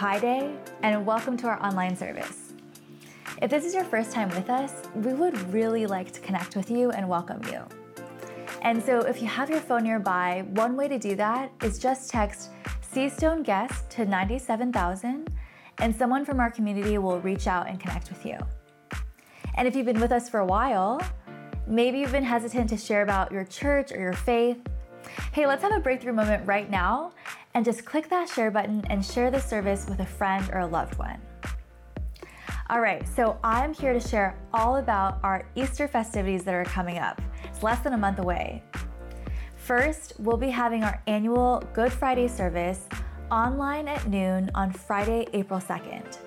[0.00, 2.54] Pi Day, and welcome to our online service.
[3.42, 6.70] If this is your first time with us, we would really like to connect with
[6.70, 7.60] you and welcome you.
[8.62, 12.08] And so, if you have your phone nearby, one way to do that is just
[12.08, 12.48] text
[12.80, 15.28] Seastone Guest to 97000,
[15.80, 18.38] and someone from our community will reach out and connect with you.
[19.56, 20.98] And if you've been with us for a while,
[21.66, 24.66] maybe you've been hesitant to share about your church or your faith.
[25.32, 27.12] Hey, let's have a breakthrough moment right now
[27.54, 30.66] and just click that share button and share the service with a friend or a
[30.66, 31.20] loved one.
[32.68, 36.98] All right, so I'm here to share all about our Easter festivities that are coming
[36.98, 37.20] up.
[37.44, 38.62] It's less than a month away.
[39.56, 42.86] First, we'll be having our annual Good Friday service
[43.30, 46.18] online at noon on Friday, April 2nd.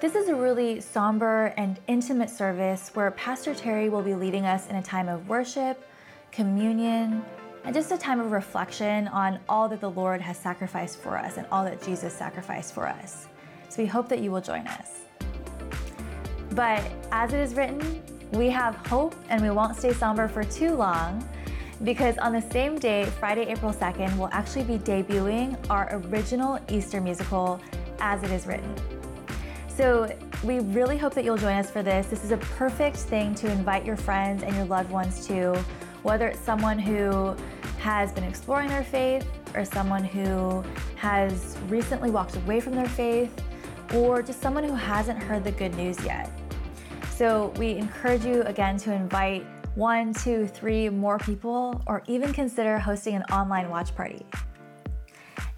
[0.00, 4.68] This is a really somber and intimate service where Pastor Terry will be leading us
[4.68, 5.84] in a time of worship,
[6.30, 7.24] communion,
[7.64, 11.36] and just a time of reflection on all that the Lord has sacrificed for us
[11.36, 13.28] and all that Jesus sacrificed for us.
[13.68, 15.00] So we hope that you will join us.
[16.52, 20.74] But as it is written, we have hope and we won't stay somber for too
[20.74, 21.26] long
[21.84, 27.00] because on the same day, Friday, April 2nd, we'll actually be debuting our original Easter
[27.00, 27.60] musical,
[28.00, 28.74] As It Is Written.
[29.68, 30.12] So
[30.42, 32.08] we really hope that you'll join us for this.
[32.08, 35.62] This is a perfect thing to invite your friends and your loved ones to,
[36.02, 37.36] whether it's someone who
[37.78, 40.64] has been exploring their faith or someone who
[40.96, 43.32] has recently walked away from their faith
[43.94, 46.30] or just someone who hasn't heard the good news yet.
[47.10, 52.78] So we encourage you again to invite one, two, three more people, or even consider
[52.78, 54.26] hosting an online watch party.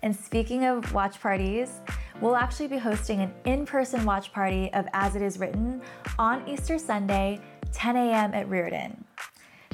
[0.03, 1.81] And speaking of watch parties,
[2.21, 5.81] we'll actually be hosting an in person watch party of As It Is Written
[6.19, 7.41] on Easter Sunday,
[7.73, 8.35] 10 a.m.
[8.35, 9.05] at Reardon.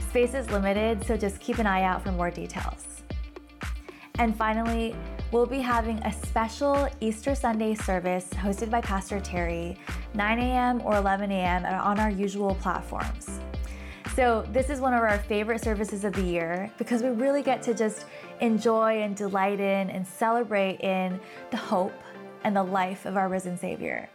[0.09, 3.03] Space is limited, so just keep an eye out for more details.
[4.19, 4.97] And finally,
[5.31, 9.77] we'll be having a special Easter Sunday service hosted by Pastor Terry,
[10.15, 10.81] 9 a.m.
[10.85, 11.65] or 11 a.m.
[11.67, 13.41] on our usual platforms.
[14.15, 17.61] So, this is one of our favorite services of the year because we really get
[17.63, 18.07] to just
[18.41, 21.93] enjoy and delight in and celebrate in the hope
[22.45, 24.09] and the life of our risen Savior.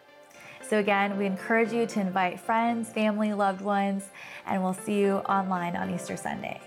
[0.71, 4.07] So, again, we encourage you to invite friends, family, loved ones,
[4.45, 6.61] and we'll see you online on Easter Sunday.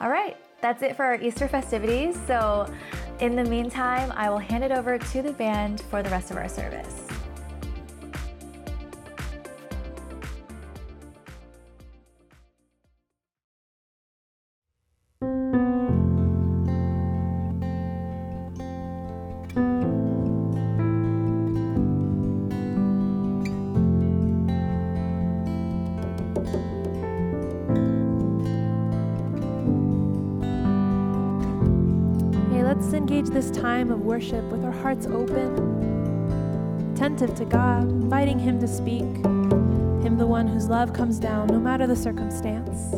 [0.00, 2.16] All right, that's it for our Easter festivities.
[2.28, 2.72] So,
[3.18, 6.36] in the meantime, I will hand it over to the band for the rest of
[6.36, 7.05] our service.
[33.36, 35.52] This time of worship with our hearts open,
[36.94, 41.60] attentive to God, inviting Him to speak, Him the one whose love comes down no
[41.60, 42.94] matter the circumstance.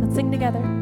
[0.00, 0.77] Let's sing together.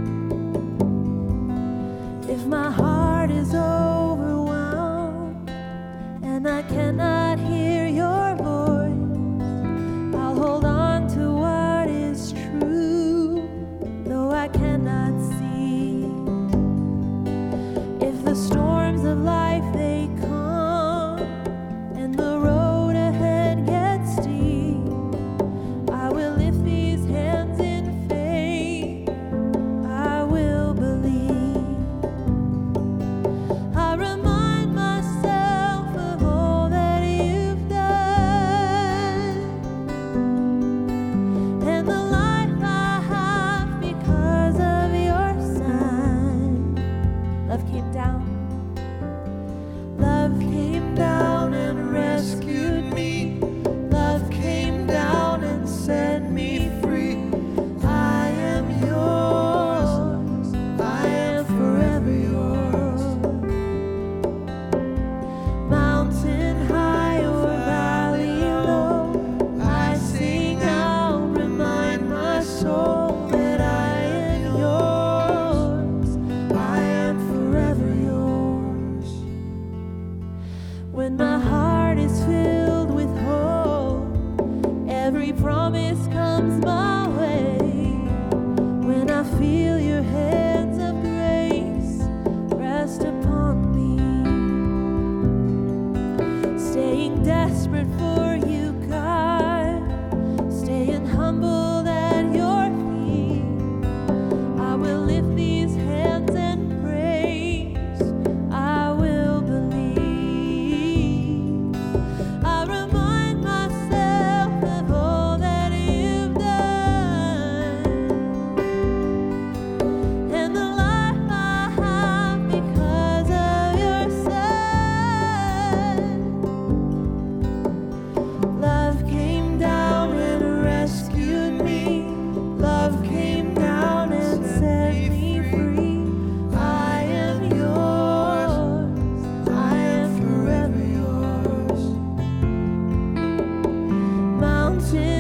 [144.92, 145.16] mountain.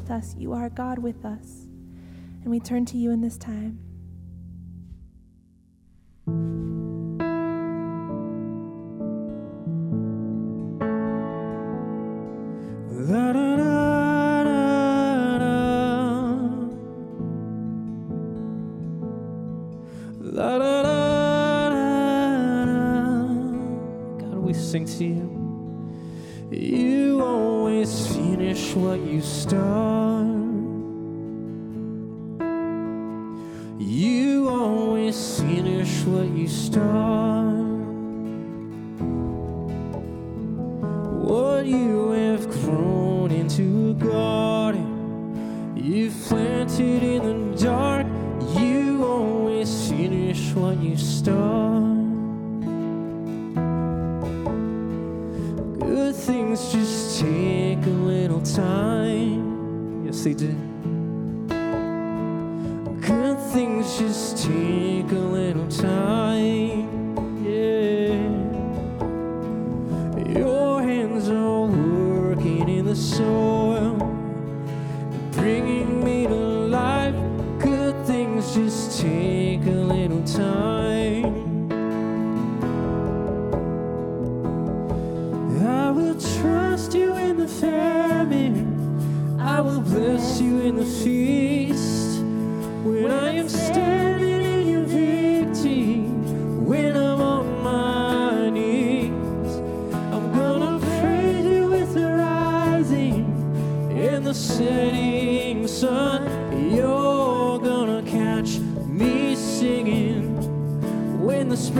[0.00, 0.34] with us.
[0.38, 1.66] You are God with us.
[2.42, 3.89] And we turn to you in this time.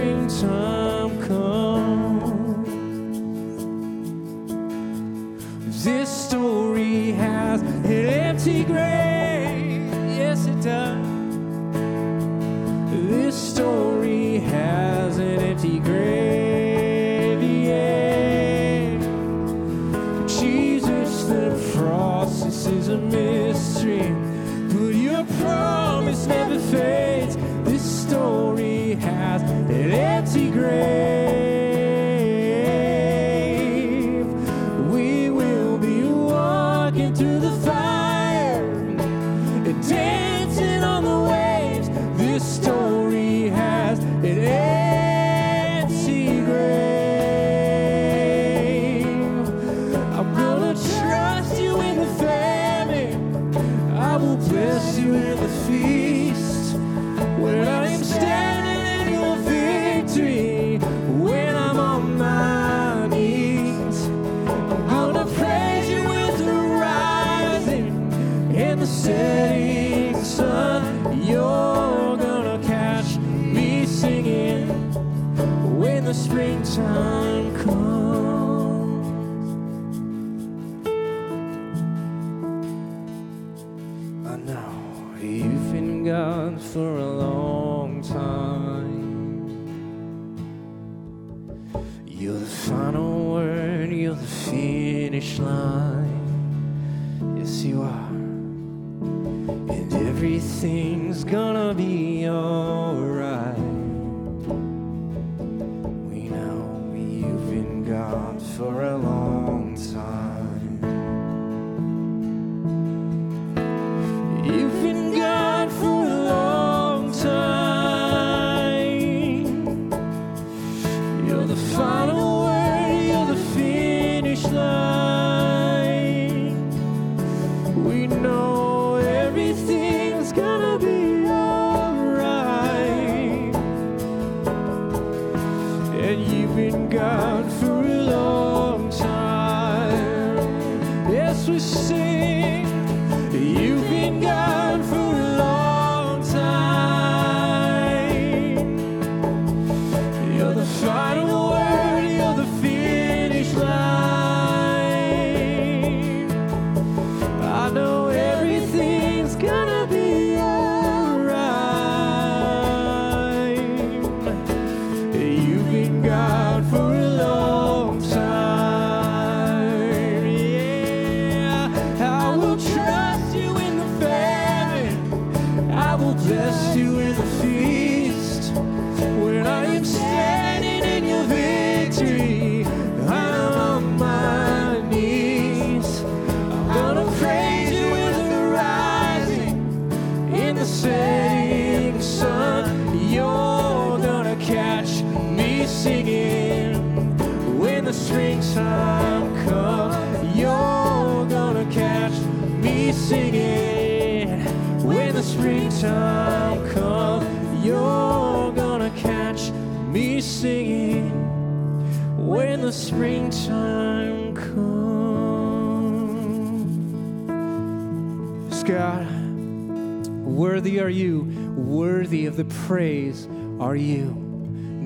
[0.00, 0.79] 冰层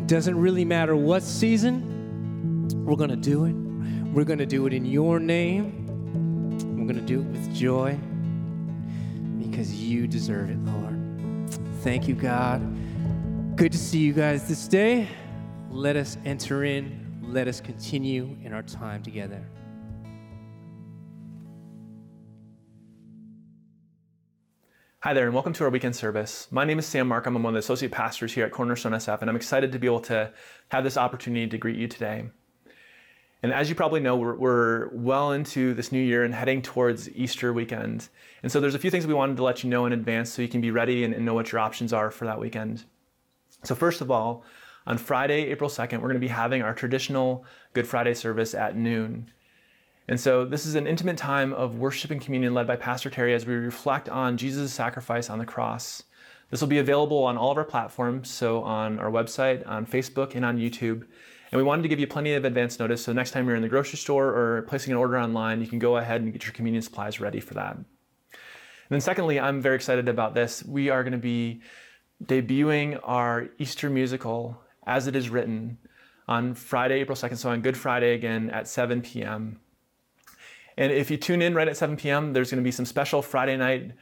[0.07, 3.55] doesn't really matter what season, we're going to do it.
[4.13, 5.87] We're going to do it in your name.
[6.79, 7.99] We're going to do it with joy
[9.39, 11.51] because you deserve it, Lord.
[11.83, 12.61] Thank you, God.
[13.57, 15.09] Good to see you guys this day.
[15.71, 17.21] Let us enter in.
[17.23, 19.45] Let us continue in our time together.
[25.05, 26.49] Hi there, and welcome to our weekend service.
[26.51, 27.37] My name is Sam Markham.
[27.37, 29.87] I'm one of the associate pastors here at Cornerstone SF, and I'm excited to be
[29.87, 30.33] able to
[30.69, 32.25] have this opportunity to greet you today.
[33.43, 37.11] And as you probably know, we're, we're, well into this new year and heading towards
[37.11, 38.09] Easter weekend.
[38.43, 40.41] And so there's a few things we wanted to let you know in advance so
[40.41, 42.85] you can be ready and, and know what your options are for that weekend.
[43.63, 44.43] So, first of all,
[44.87, 47.45] on Friday, April 2nd, we're going to be having our traditional
[47.75, 49.31] Good Friday service at noon.
[50.07, 53.35] And so this is an intimate time of worship and communion led by Pastor Terry
[53.35, 56.03] as we reflect on Jesus' sacrifice on the cross.
[56.51, 60.35] This will be available on all of our platforms, so on our website, on Facebook,
[60.35, 61.07] and on YouTube.
[61.51, 63.63] And we wanted to give you plenty of advance notice, so next time you're in
[63.63, 66.53] the grocery store or placing an order online, you can go ahead and get your
[66.53, 67.77] communion supplies ready for that.
[67.77, 70.63] And then secondly, I'm very excited about this.
[70.65, 71.63] We are going to be
[72.23, 75.79] debuting our Easter musical as it is written
[76.29, 79.61] on Friday, April 2nd, so on Good Friday again at 7 p.m.
[80.77, 83.23] And if you tune in right at 7 p.m., there's going to be some special
[83.23, 83.93] Friday night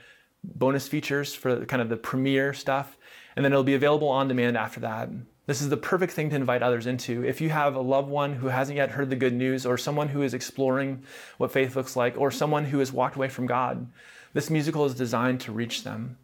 [0.44, 2.96] bonus features for kind of the premiere stuff.
[3.36, 5.08] And then it'll be available on demand after that.
[5.46, 7.24] This is the perfect thing to invite others into.
[7.24, 10.08] If you have a loved one who hasn't yet heard the good news, or someone
[10.08, 11.02] who is exploring
[11.38, 13.90] what faith looks like, or someone who has walked away from God,
[14.34, 16.16] this musical is designed to reach them.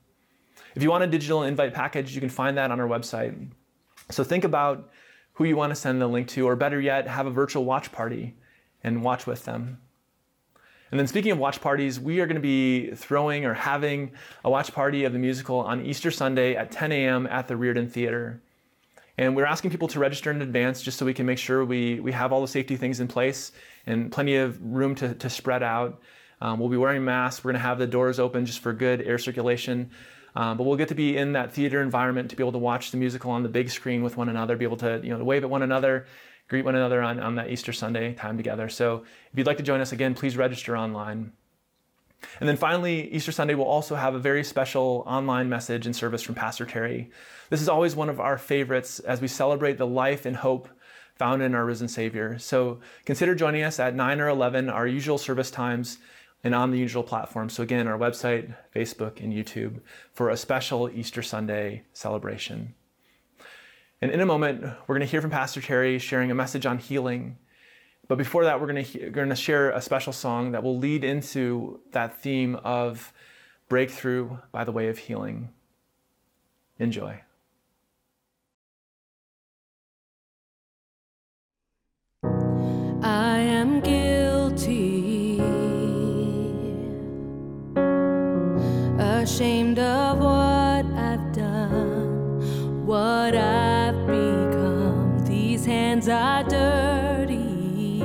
[0.76, 3.50] If you want a digital invite package, you can find that on our website.
[4.10, 4.88] So think about
[5.32, 7.90] who you want to send the link to, or better yet, have a virtual watch
[7.90, 8.36] party
[8.84, 9.78] and watch with them.
[10.90, 14.12] And then speaking of watch parties, we are going to be throwing or having
[14.45, 17.26] a watch party of the musical on Easter Sunday at 10 a.m.
[17.26, 18.40] at the Reardon Theater.
[19.18, 22.00] And we're asking people to register in advance just so we can make sure we,
[22.00, 23.52] we have all the safety things in place
[23.87, 26.00] and plenty of room to, to spread out.
[26.40, 27.45] Um, we'll be wearing masks.
[27.45, 29.90] We're going to have the doors open just for good air circulation.
[30.37, 32.92] Um, but we'll get to be in that theater environment to be able to watch
[32.92, 35.42] the musical on the big screen with one another, be able to you know wave
[35.42, 36.07] at one another,
[36.48, 38.68] greet one another on, on that Easter Sunday time together.
[38.68, 41.32] So if you'd like to join us again, please register online.
[42.40, 46.22] And then finally, Easter Sunday will also have a very special online message and service
[46.22, 47.10] from Pastor Terry.
[47.48, 50.68] This is always one of our favorites as we celebrate the life and hope
[51.14, 52.38] found in our risen Savior.
[52.38, 55.98] So consider joining us at 9 or 11, our usual service times,
[56.44, 57.54] and on the usual platforms.
[57.54, 59.80] So again, our website, Facebook, and YouTube
[60.12, 62.74] for a special Easter Sunday celebration.
[64.00, 66.78] And in a moment, we're going to hear from Pastor Terry sharing a message on
[66.78, 67.38] healing.
[68.06, 71.04] But before that, we're going to, going to share a special song that will lead
[71.04, 73.12] into that theme of
[73.68, 75.50] breakthrough by the way of healing.
[76.78, 77.22] Enjoy.
[95.98, 98.02] Hands are dirty.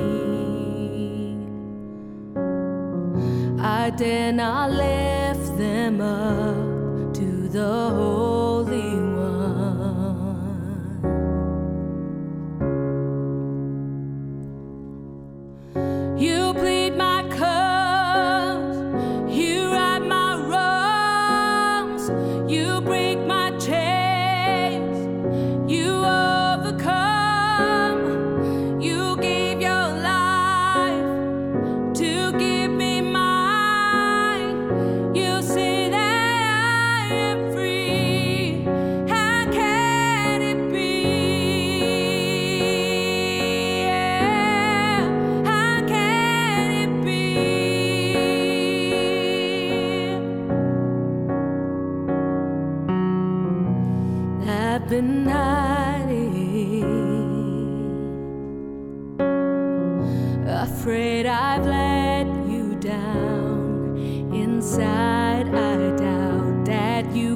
[3.60, 8.33] I dare not lift them up to the Holy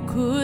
[0.08, 0.37] could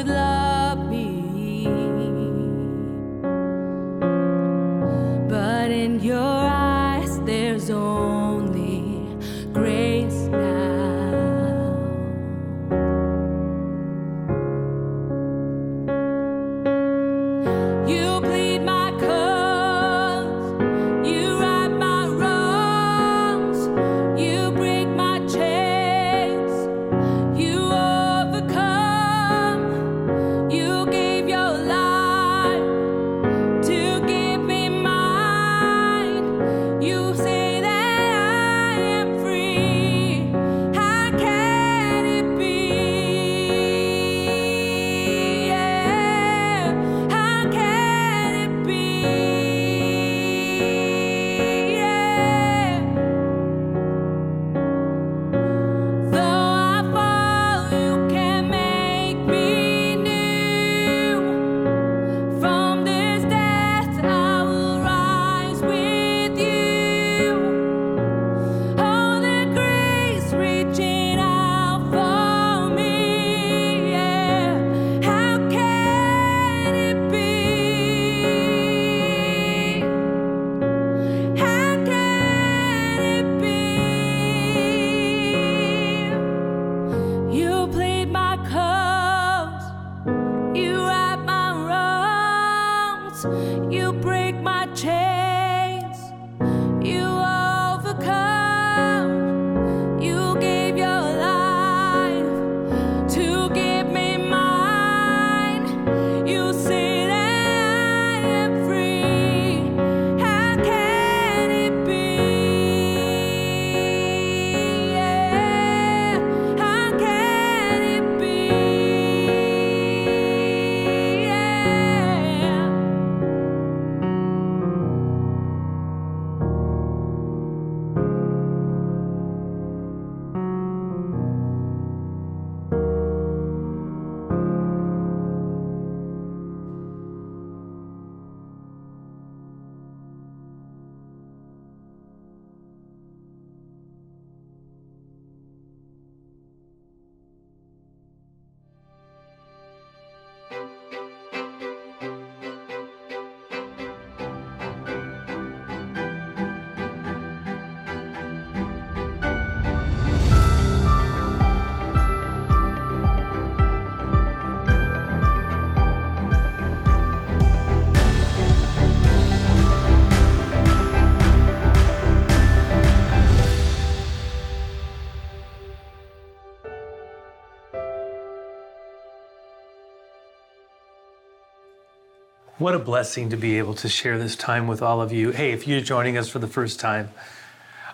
[182.64, 185.32] What a blessing to be able to share this time with all of you.
[185.32, 187.10] Hey, if you're joining us for the first time,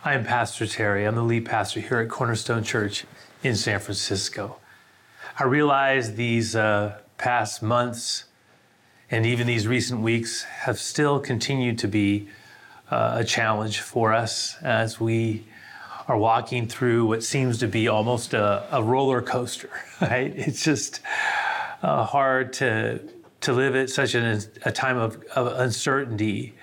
[0.04, 1.04] I am Pastor Terry.
[1.06, 3.04] I'm the lead pastor here at Cornerstone Church
[3.42, 4.58] in San Francisco.
[5.36, 8.26] I realize these uh, past months
[9.10, 12.28] and even these recent weeks have still continued to be
[12.92, 15.46] uh, a challenge for us as we
[16.06, 20.32] are walking through what seems to be almost a, a roller coaster, right?
[20.36, 21.00] It's just
[21.82, 23.00] uh, hard to
[23.40, 26.54] to live at such an, a time of, of uncertainty,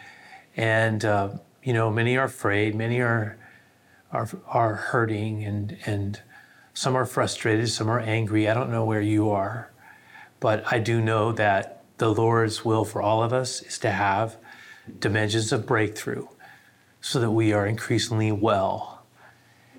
[0.56, 1.30] and uh,
[1.64, 3.38] you know many are afraid, many are
[4.12, 6.22] are are hurting, and and
[6.74, 8.48] some are frustrated, some are angry.
[8.48, 9.72] I don't know where you are,
[10.40, 14.38] but I do know that the Lord's will for all of us is to have
[15.00, 16.28] dimensions of breakthrough,
[17.02, 18.97] so that we are increasingly well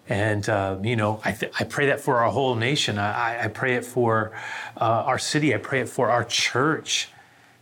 [0.09, 2.99] and, uh, you know, I, th- I pray that for our whole nation.
[2.99, 4.33] I, I pray it for
[4.77, 5.55] uh, our city.
[5.55, 7.11] I pray it for our church.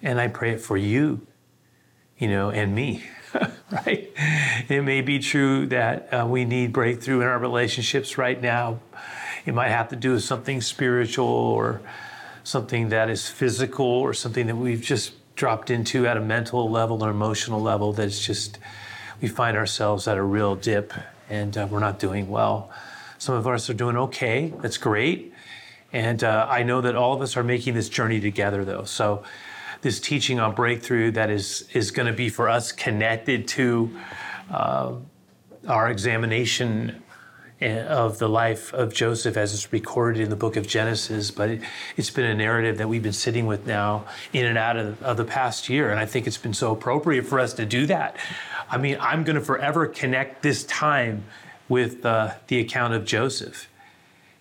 [0.00, 1.26] And I pray it for you,
[2.18, 3.02] you know, and me,
[3.72, 4.12] right?
[4.68, 8.78] It may be true that uh, we need breakthrough in our relationships right now.
[9.44, 11.80] It might have to do with something spiritual or
[12.44, 17.02] something that is physical or something that we've just dropped into at a mental level
[17.04, 18.59] or emotional level that's just,
[19.20, 20.92] we find ourselves at a real dip
[21.29, 22.71] and uh, we're not doing well.
[23.19, 24.53] Some of us are doing okay.
[24.61, 25.33] That's great.
[25.93, 28.85] And uh, I know that all of us are making this journey together, though.
[28.85, 29.23] So,
[29.83, 33.97] this teaching on breakthrough that is is going to be for us connected to
[34.51, 34.95] uh,
[35.69, 37.03] our examination
[37.61, 41.31] of the life of Joseph as it's recorded in the book of Genesis.
[41.31, 41.62] But it,
[41.97, 45.16] has been a narrative that we've been sitting with now in and out of, of
[45.16, 48.16] the past year, and I think it's been so appropriate for us to do that.
[48.71, 51.25] I mean, I'm going to forever connect this time
[51.69, 53.69] with uh, the account of Joseph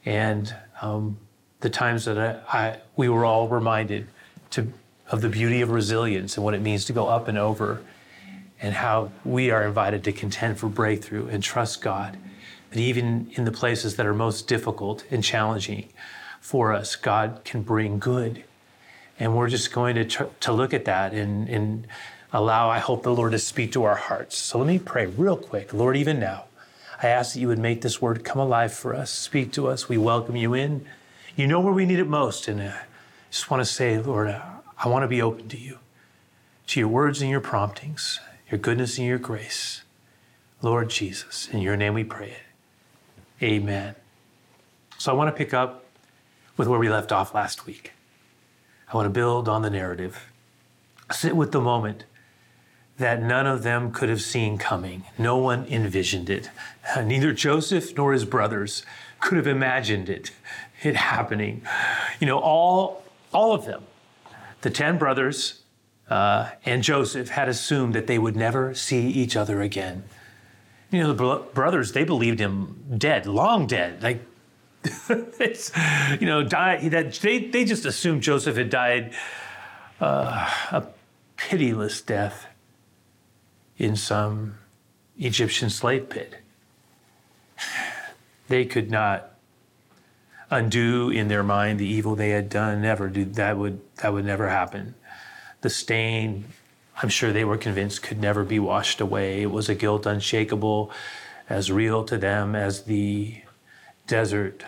[0.05, 1.17] and um,
[1.61, 4.07] the times that I, I, we were all reminded
[4.51, 4.71] to,
[5.09, 7.81] of the beauty of resilience and what it means to go up and over,
[8.61, 12.17] and how we are invited to contend for breakthrough and trust God.
[12.75, 15.89] Even in the places that are most difficult and challenging
[16.41, 18.43] for us, God can bring good.
[19.19, 21.87] And we're just going to, tr- to look at that and, and
[22.33, 24.37] allow, I hope, the Lord to speak to our hearts.
[24.37, 25.73] So let me pray real quick.
[25.73, 26.45] Lord, even now,
[27.01, 29.89] I ask that you would make this word come alive for us, speak to us.
[29.89, 30.85] We welcome you in.
[31.35, 32.47] You know where we need it most.
[32.47, 32.83] And uh, I
[33.31, 34.41] just want to say, Lord, uh,
[34.77, 35.79] I want to be open to you,
[36.67, 39.83] to your words and your promptings, your goodness and your grace.
[40.61, 42.44] Lord Jesus, in your name we pray it.
[43.45, 43.93] Amen.
[44.97, 45.85] So I want to pick up
[46.57, 47.91] with where we left off last week.
[48.91, 50.31] I want to build on the narrative,
[51.11, 52.05] sit with the moment
[52.97, 55.03] that none of them could have seen coming.
[55.19, 56.49] No one envisioned it.
[57.03, 58.83] Neither Joseph nor his brothers
[59.19, 60.31] could have imagined it,
[60.81, 61.61] it happening.
[62.19, 63.83] You know, all, all of them,
[64.61, 65.61] the 10 brothers
[66.09, 70.03] uh, and Joseph, had assumed that they would never see each other again.
[70.91, 74.03] You know, the bro- brothers, they believed him dead, long dead.
[74.03, 74.25] Like,
[75.09, 75.71] it's,
[76.19, 79.13] you know, died, that, they, they just assumed Joseph had died
[79.99, 80.87] uh, a
[81.37, 82.47] pitiless death
[83.77, 84.55] in some
[85.17, 86.35] Egyptian slave pit.
[88.47, 89.31] They could not
[90.51, 92.81] undo in their mind the evil they had done.
[92.81, 94.95] Never do that would that would never happen.
[95.61, 96.45] The stain
[97.01, 99.41] I'm sure they were convinced could never be washed away.
[99.41, 100.91] It was a guilt unshakable,
[101.49, 103.41] as real to them as the
[104.07, 104.63] desert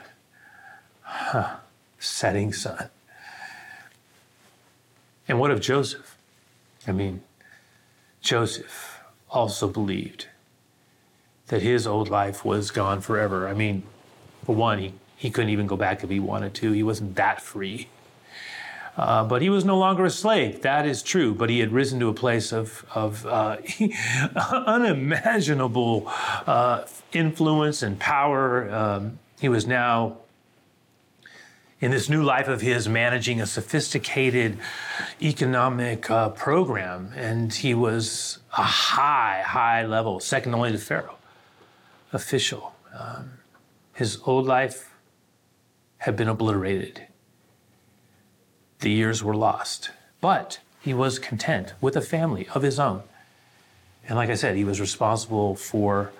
[1.01, 1.57] huh,
[1.99, 2.89] setting sun.
[5.27, 6.17] And what of Joseph?
[6.87, 7.21] I mean,
[8.21, 10.27] Joseph also believed
[11.47, 13.47] that his old life was gone forever.
[13.47, 13.83] I mean,
[14.45, 16.71] for one, he, he couldn't even go back if he wanted to.
[16.71, 17.87] He wasn't that free.
[18.97, 20.63] Uh, but he was no longer a slave.
[20.63, 21.33] That is true.
[21.33, 23.57] But he had risen to a place of, of uh,
[24.51, 28.73] unimaginable uh, influence and power.
[28.73, 30.17] Um, he was now
[31.79, 34.57] in this new life of his managing a sophisticated
[35.21, 37.11] economic uh, program.
[37.15, 41.17] And he was a high, high level, second only to Pharaoh,
[42.11, 42.73] official.
[42.97, 43.33] Um,
[43.93, 44.95] his old life
[45.99, 47.06] had been obliterated
[48.79, 49.91] the years were lost.
[50.21, 53.03] But he was content with a family of his own.
[54.07, 56.11] And like I said, he was responsible for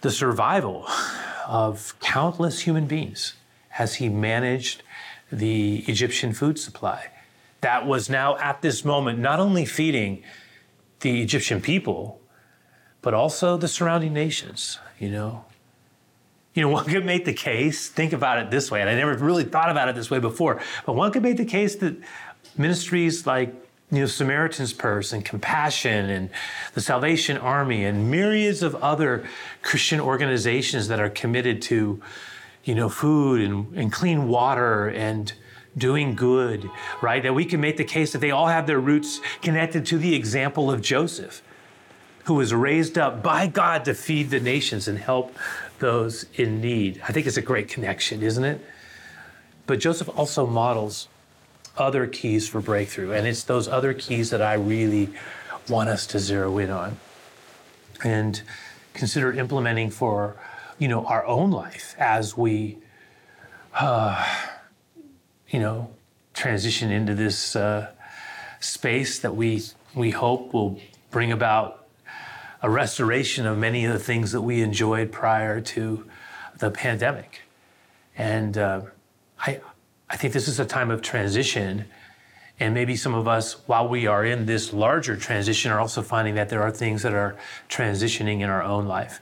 [0.00, 0.86] the survival
[1.46, 3.34] of countless human beings
[3.78, 4.82] as he managed
[5.30, 7.08] the Egyptian food supply.
[7.60, 10.22] That was now at this moment not only feeding
[11.00, 12.20] the Egyptian people,
[13.00, 15.44] but also the surrounding nations, you know,
[16.54, 19.14] you know, one could make the case, think about it this way, and I never
[19.16, 21.96] really thought about it this way before, but one could make the case that
[22.56, 23.54] ministries like
[23.92, 26.30] you know, Samaritan's Purse and Compassion and
[26.72, 29.28] the Salvation Army and myriads of other
[29.60, 32.00] Christian organizations that are committed to,
[32.64, 35.34] you know, food and, and clean water and
[35.76, 36.70] doing good,
[37.02, 37.22] right?
[37.22, 40.14] That we can make the case that they all have their roots connected to the
[40.14, 41.42] example of Joseph,
[42.24, 45.36] who was raised up by God to feed the nations and help
[45.82, 47.02] those in need.
[47.06, 48.64] I think it's a great connection, isn't it?
[49.66, 51.08] But Joseph also models
[51.76, 55.10] other keys for breakthrough, and it's those other keys that I really
[55.68, 56.96] want us to zero in on
[58.04, 58.42] and
[58.94, 60.36] consider implementing for
[60.78, 62.78] you know our own life as we
[63.74, 64.24] uh,
[65.48, 65.90] you know
[66.34, 67.90] transition into this uh,
[68.60, 69.62] space that we
[69.94, 71.81] we hope will bring about
[72.62, 76.08] a restoration of many of the things that we enjoyed prior to
[76.58, 77.40] the pandemic.
[78.16, 78.82] And uh,
[79.40, 79.60] I,
[80.08, 81.86] I think this is a time of transition.
[82.60, 86.36] And maybe some of us, while we are in this larger transition, are also finding
[86.36, 87.36] that there are things that are
[87.68, 89.20] transitioning in our own life.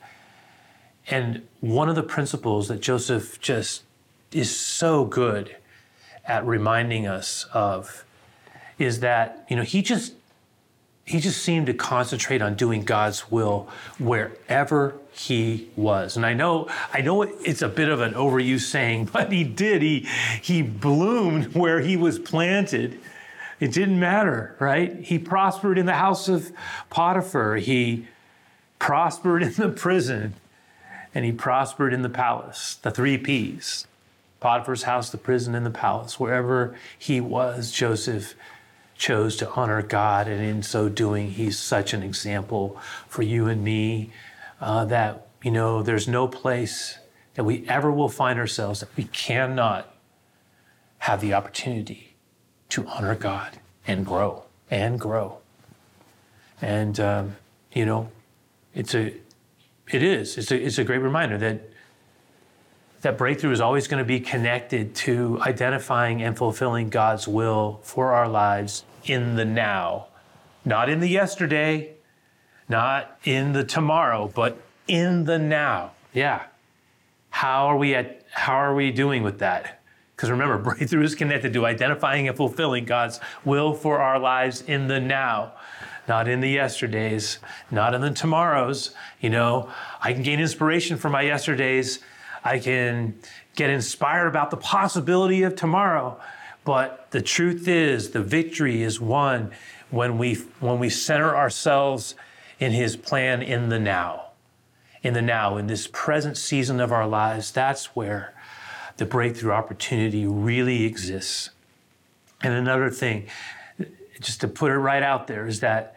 [1.08, 3.84] And one of the principles that Joseph just
[4.32, 5.56] is so good
[6.26, 8.04] at reminding us of
[8.78, 10.14] is that, you know, he just
[11.10, 13.68] he just seemed to concentrate on doing God's will
[13.98, 16.16] wherever he was.
[16.16, 19.82] And I know, I know it's a bit of an overused saying, but he did.
[19.82, 20.06] He
[20.40, 23.00] he bloomed where he was planted.
[23.58, 25.00] It didn't matter, right?
[25.00, 26.52] He prospered in the house of
[26.90, 27.56] Potiphar.
[27.56, 28.06] He
[28.78, 30.34] prospered in the prison,
[31.12, 32.76] and he prospered in the palace.
[32.76, 33.88] The three P's:
[34.38, 36.20] Potiphar's house, the prison, and the palace.
[36.20, 38.36] Wherever he was, Joseph
[39.00, 43.64] chose to honor God, and in so doing, he's such an example for you and
[43.64, 44.12] me
[44.60, 46.98] uh, that, you know, there's no place
[47.34, 49.92] that we ever will find ourselves that we cannot
[50.98, 52.14] have the opportunity
[52.68, 55.38] to honor God and grow and grow.
[56.60, 57.36] And, um,
[57.72, 58.10] you know,
[58.74, 59.14] it's a,
[59.90, 61.70] it is, it's a, it's a great reminder that
[63.02, 68.12] that breakthrough is always going to be connected to identifying and fulfilling God's will for
[68.12, 70.06] our lives in the now,
[70.64, 71.94] not in the yesterday,
[72.68, 75.92] not in the tomorrow, but in the now.
[76.12, 76.44] Yeah.
[77.30, 79.80] How are we at how are we doing with that?
[80.14, 84.88] Because remember, breakthrough is connected to identifying and fulfilling God's will for our lives in
[84.88, 85.52] the now,
[86.06, 87.38] not in the yesterdays,
[87.70, 88.94] not in the tomorrows.
[89.20, 89.70] You know,
[90.02, 92.00] I can gain inspiration from my yesterdays.
[92.44, 93.14] I can
[93.56, 96.20] get inspired about the possibility of tomorrow.
[96.64, 99.52] But the truth is, the victory is won
[99.90, 102.14] when we, when we center ourselves
[102.58, 104.26] in His plan in the now.
[105.02, 108.34] In the now, in this present season of our lives, that's where
[108.98, 111.50] the breakthrough opportunity really exists.
[112.42, 113.26] And another thing,
[114.20, 115.96] just to put it right out there, is that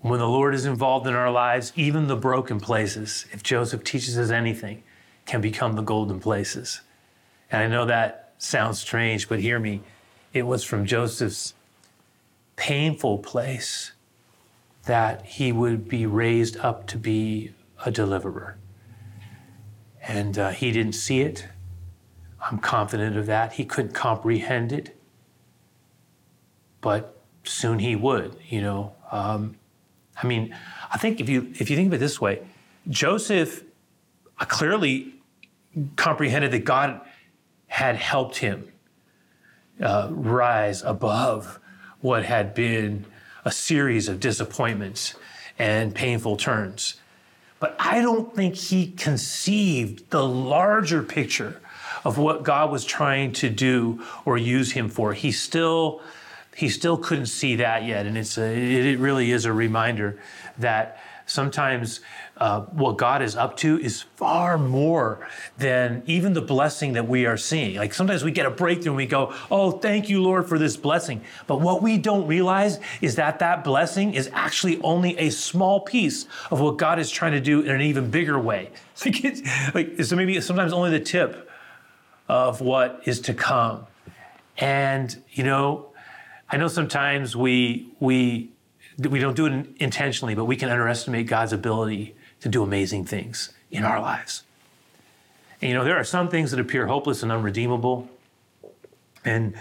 [0.00, 4.16] when the Lord is involved in our lives, even the broken places, if Joseph teaches
[4.18, 4.82] us anything,
[5.26, 6.80] can become the golden places.
[7.50, 9.82] And I know that sounds strange, but hear me.
[10.32, 11.54] It was from Joseph's
[12.56, 13.92] painful place
[14.84, 17.52] that he would be raised up to be
[17.84, 18.56] a deliverer.
[20.02, 21.46] And uh, he didn't see it.
[22.40, 23.54] I'm confident of that.
[23.54, 24.96] He couldn't comprehend it.
[26.80, 28.36] But soon he would.
[28.48, 29.56] You know, um,
[30.22, 30.54] I mean,
[30.92, 32.46] I think if you if you think of it this way,
[32.88, 33.64] Joseph
[34.38, 35.15] uh, clearly
[35.96, 37.00] comprehended that God
[37.66, 38.72] had helped him
[39.80, 41.58] uh, rise above
[42.00, 43.04] what had been
[43.44, 45.14] a series of disappointments
[45.58, 46.96] and painful turns.
[47.58, 51.60] But I don't think he conceived the larger picture
[52.04, 55.14] of what God was trying to do or use him for.
[55.14, 56.02] He still
[56.54, 60.18] he still couldn't see that yet, and it's a, it really is a reminder
[60.56, 62.00] that sometimes
[62.38, 67.24] uh, what God is up to is far more than even the blessing that we
[67.24, 67.76] are seeing.
[67.76, 70.76] Like sometimes we get a breakthrough and we go, Oh, thank you, Lord, for this
[70.76, 71.22] blessing.
[71.46, 76.26] But what we don't realize is that that blessing is actually only a small piece
[76.50, 78.70] of what God is trying to do in an even bigger way.
[79.04, 81.50] Like, it's, like so maybe sometimes only the tip
[82.28, 83.86] of what is to come.
[84.56, 85.92] And, you know,
[86.48, 88.52] I know sometimes we, we,
[88.98, 93.52] we don't do it intentionally, but we can underestimate God's ability to do amazing things
[93.70, 94.42] in our lives.
[95.60, 98.08] And, you know, there are some things that appear hopeless and unredeemable.
[99.24, 99.54] And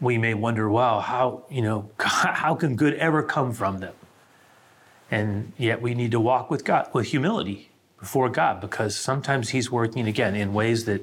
[0.00, 3.94] we may wonder, wow, how, you know, how can good ever come from them?
[5.10, 9.70] And yet we need to walk with God, with humility before God, because sometimes He's
[9.70, 11.02] working again in ways that,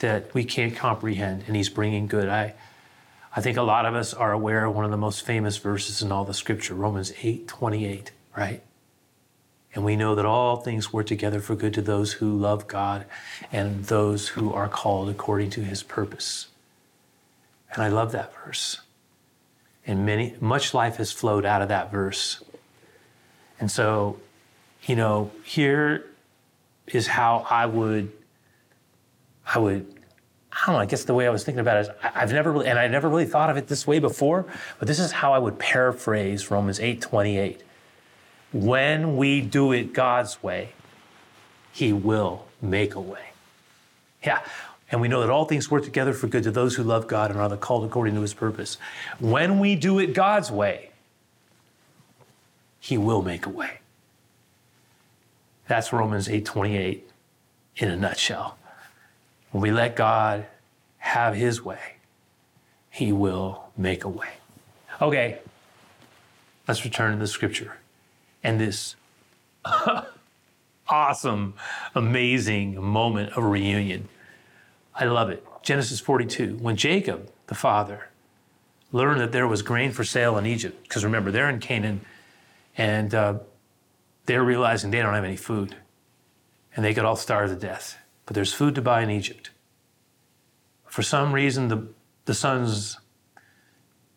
[0.00, 2.28] that we can't comprehend, and He's bringing good.
[2.28, 2.54] I,
[3.34, 6.02] I think a lot of us are aware of one of the most famous verses
[6.02, 8.62] in all the scripture, Romans 8 28, right?
[9.78, 13.06] And we know that all things work together for good to those who love God
[13.52, 16.48] and those who are called according to his purpose.
[17.72, 18.80] And I love that verse.
[19.86, 22.42] And many much life has flowed out of that verse.
[23.60, 24.18] And so,
[24.82, 26.06] you know, here
[26.88, 28.10] is how I would
[29.46, 29.86] I would
[30.50, 32.50] I don't know, I guess the way I was thinking about it is I've never
[32.50, 34.44] really and I never really thought of it this way before,
[34.80, 37.60] but this is how I would paraphrase Romans 8:28
[38.52, 40.70] when we do it God's way,
[41.72, 43.30] He will make a way.
[44.24, 44.42] Yeah.
[44.90, 47.30] And we know that all things work together for good to those who love God
[47.30, 48.78] and are called according to his purpose.
[49.18, 50.90] When we do it God's way,
[52.80, 53.80] he will make a way.
[55.66, 57.02] That's Romans 8:28
[57.76, 58.56] in a nutshell.
[59.50, 60.46] When we let God
[60.98, 61.96] have his way,
[62.90, 64.30] he will make a way.
[65.02, 65.38] Okay.
[66.66, 67.77] Let's return to the scripture
[68.42, 68.96] and this
[70.88, 71.54] awesome,
[71.94, 74.08] amazing moment of reunion.
[74.94, 75.44] I love it.
[75.62, 78.08] Genesis 42, when Jacob, the father,
[78.92, 82.00] learned that there was grain for sale in Egypt, because remember, they're in Canaan,
[82.76, 83.38] and uh,
[84.26, 85.76] they're realizing they don't have any food,
[86.74, 87.98] and they could all starve to death.
[88.24, 89.50] But there's food to buy in Egypt.
[90.86, 91.88] For some reason, the,
[92.24, 92.98] the sons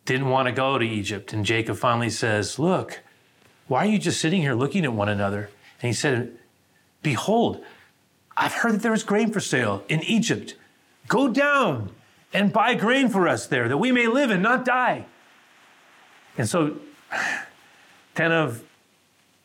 [0.05, 3.01] didn't want to go to Egypt, and Jacob finally says, Look,
[3.71, 5.49] why are you just sitting here looking at one another?
[5.81, 6.38] And he said,
[7.01, 7.63] Behold,
[8.36, 10.55] I've heard that there is grain for sale in Egypt.
[11.07, 11.89] Go down
[12.34, 15.05] and buy grain for us there, that we may live and not die.
[16.38, 16.79] And so
[18.15, 18.62] 10 of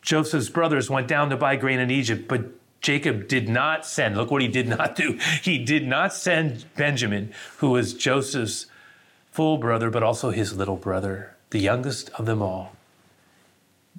[0.02, 2.46] Joseph's brothers went down to buy grain in Egypt, but
[2.80, 5.20] Jacob did not send, look what he did not do.
[5.42, 8.66] He did not send Benjamin, who was Joseph's
[9.30, 12.75] full brother, but also his little brother, the youngest of them all.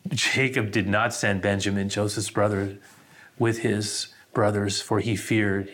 [0.09, 2.77] Jacob did not send Benjamin, Joseph's brother,
[3.37, 5.71] with his brothers, for he feared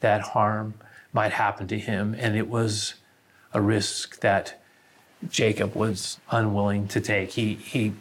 [0.00, 0.74] that harm
[1.12, 2.14] might happen to him.
[2.18, 2.94] And it was
[3.52, 4.60] a risk that
[5.28, 7.32] Jacob was unwilling to take.
[7.32, 7.92] He, he,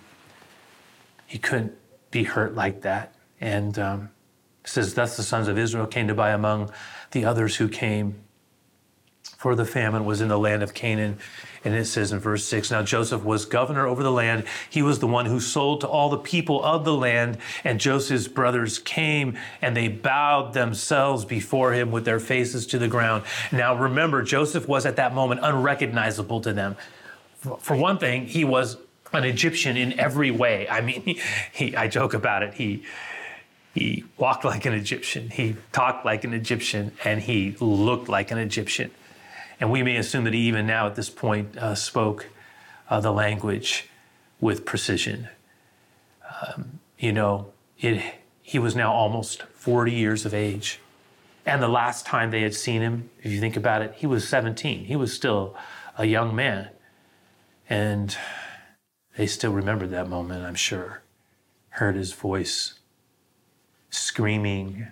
[1.28, 1.74] he couldn't
[2.10, 3.14] be hurt like that.
[3.40, 4.10] And um,
[4.64, 6.72] says, Thus the sons of Israel came to buy among
[7.12, 8.16] the others who came,
[9.42, 11.18] for the famine was in the land of Canaan.
[11.66, 14.44] And it says in verse 6 Now Joseph was governor over the land.
[14.70, 17.40] He was the one who sold to all the people of the land.
[17.64, 22.88] And Joseph's brothers came and they bowed themselves before him with their faces to the
[22.88, 23.24] ground.
[23.52, 26.76] Now remember, Joseph was at that moment unrecognizable to them.
[27.62, 28.78] For one thing, he was
[29.12, 30.70] an Egyptian in every way.
[30.70, 31.20] I mean, he,
[31.52, 32.54] he, I joke about it.
[32.54, 32.84] He,
[33.74, 38.38] he walked like an Egyptian, he talked like an Egyptian, and he looked like an
[38.38, 38.92] Egyptian.
[39.62, 42.28] And we may assume that he even now at this point uh, spoke
[42.90, 43.88] uh, the language
[44.40, 45.30] with precision.
[46.48, 50.80] Um, you know, it, he was now almost 40 years of age.
[51.46, 54.28] And the last time they had seen him, if you think about it, he was
[54.28, 54.86] 17.
[54.86, 55.56] He was still
[55.96, 56.70] a young man.
[57.70, 58.18] And
[59.16, 61.04] they still remembered that moment, I'm sure.
[61.70, 62.80] Heard his voice
[63.92, 64.88] screaming,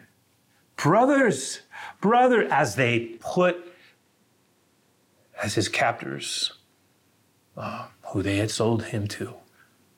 [0.76, 1.61] Brothers,
[1.99, 3.65] brother, as they put
[5.41, 6.53] as his captors
[7.57, 9.33] uh, who they had sold him to,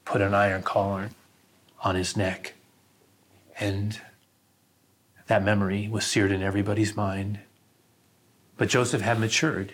[0.06, 1.10] put an iron collar
[1.84, 2.54] on his neck.
[3.60, 4.00] And
[5.28, 7.40] that memory was seared in everybody's mind.
[8.58, 9.74] But Joseph had matured.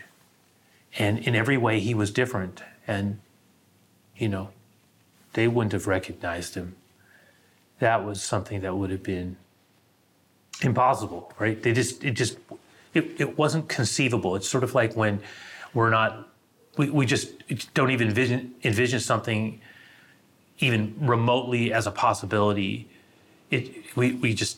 [0.98, 2.62] And in every way, he was different.
[2.88, 3.20] And,
[4.16, 4.50] you know,
[5.34, 6.76] they wouldn't have recognized him.
[7.80, 9.38] That was something that would have been
[10.62, 11.62] impossible, right?
[11.62, 12.38] They just, it just,
[12.94, 14.36] it, it wasn't conceivable.
[14.36, 15.22] It's sort of like when
[15.78, 16.28] we're not,
[16.76, 17.30] we, we just
[17.76, 19.62] don't even envision, envision something
[20.58, 22.90] even remotely as a possibility.
[23.52, 24.58] It, we, we just,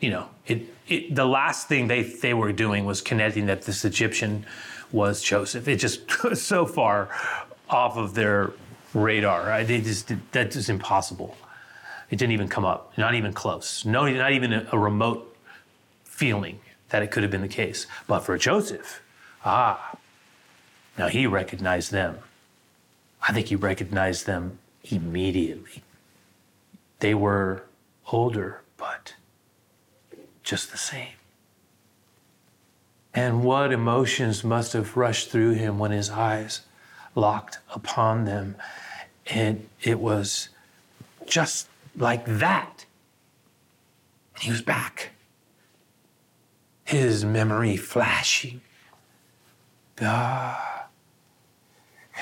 [0.00, 3.84] you know, it, it, the last thing they, they were doing was connecting that this
[3.84, 4.44] Egyptian
[4.90, 5.68] was Joseph.
[5.68, 7.08] It just was so far
[7.70, 8.50] off of their
[8.94, 9.46] radar.
[9.46, 9.64] Right?
[9.64, 11.36] They just, that is impossible.
[12.10, 13.84] It didn't even come up, not even close.
[13.84, 15.36] No, not even a, a remote
[16.02, 17.86] feeling that it could have been the case.
[18.08, 19.02] But for Joseph,
[19.44, 19.96] ah,
[20.98, 22.18] now he recognized them.
[23.26, 25.82] I think he recognized them immediately.
[26.98, 27.64] They were
[28.10, 29.14] older, but
[30.42, 31.14] just the same.
[33.14, 36.62] And what emotions must have rushed through him when his eyes
[37.14, 38.56] locked upon them.
[39.26, 40.48] And it was
[41.26, 42.86] just like that.
[44.34, 45.10] And he was back.
[46.84, 48.62] His memory flashing.
[50.00, 50.71] Ah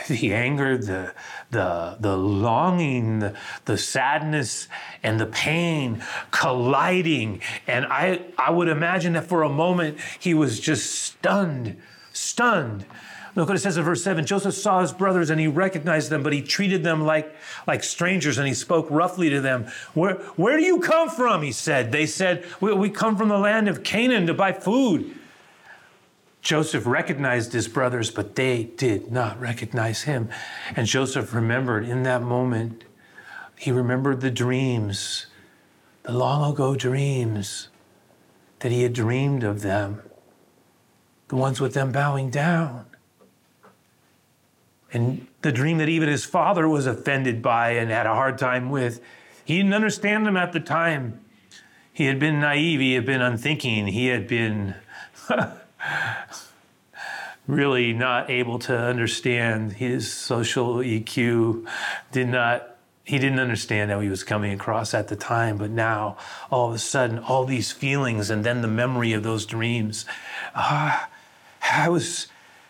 [0.08, 1.12] the anger, the,
[1.50, 3.34] the, the longing, the,
[3.64, 4.68] the sadness,
[5.02, 7.40] and the pain colliding.
[7.66, 11.76] And I, I would imagine that for a moment he was just stunned,
[12.12, 12.86] stunned.
[13.36, 16.22] Look what it says in verse 7 Joseph saw his brothers and he recognized them,
[16.22, 17.34] but he treated them like,
[17.66, 19.66] like strangers and he spoke roughly to them.
[19.94, 21.42] Where, where do you come from?
[21.42, 21.92] He said.
[21.92, 25.16] They said, we, we come from the land of Canaan to buy food.
[26.42, 30.30] Joseph recognized his brothers, but they did not recognize him.
[30.74, 32.84] And Joseph remembered in that moment,
[33.58, 35.26] he remembered the dreams,
[36.02, 37.68] the long ago dreams
[38.60, 40.00] that he had dreamed of them,
[41.28, 42.86] the ones with them bowing down.
[44.92, 48.70] And the dream that even his father was offended by and had a hard time
[48.70, 49.00] with.
[49.44, 51.20] He didn't understand them at the time.
[51.92, 54.74] He had been naive, he had been unthinking, he had been
[57.46, 61.66] really not able to understand his social EQ,
[62.12, 62.66] did not
[63.10, 66.16] he didn't understand how he was coming across at the time, but now
[66.48, 70.06] all of a sudden, all these feelings and then the memory of those dreams.
[70.54, 71.08] Ah,
[71.60, 72.28] I was,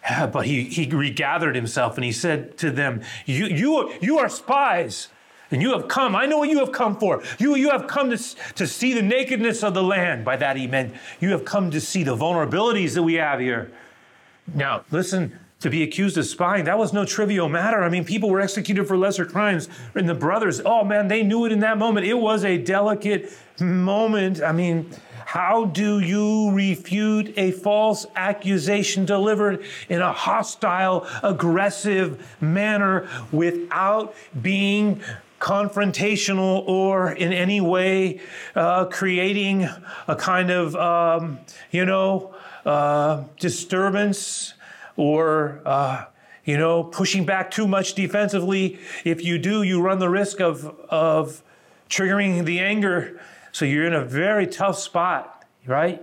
[0.08, 4.30] ah, but he, he regathered himself and he said to them, you, you, you are
[4.30, 5.08] spies.
[5.50, 7.22] And you have come, I know what you have come for.
[7.38, 8.16] You, you have come to,
[8.54, 10.24] to see the nakedness of the land.
[10.24, 13.72] By that he meant you have come to see the vulnerabilities that we have here.
[14.54, 17.82] Now, listen, to be accused of spying, that was no trivial matter.
[17.82, 19.68] I mean, people were executed for lesser crimes.
[19.94, 22.06] And the brothers, oh man, they knew it in that moment.
[22.06, 23.30] It was a delicate
[23.60, 24.42] moment.
[24.42, 24.90] I mean,
[25.26, 35.02] how do you refute a false accusation delivered in a hostile, aggressive manner without being
[35.40, 38.20] confrontational or in any way
[38.54, 39.68] uh, creating
[40.06, 42.34] a kind of, um, you know,
[42.64, 44.54] uh, disturbance
[44.96, 46.04] or uh,
[46.44, 48.78] you know pushing back too much defensively.
[49.04, 51.42] If you do, you run the risk of of
[51.88, 53.20] triggering the anger.
[53.52, 56.02] So you're in a very tough spot, right?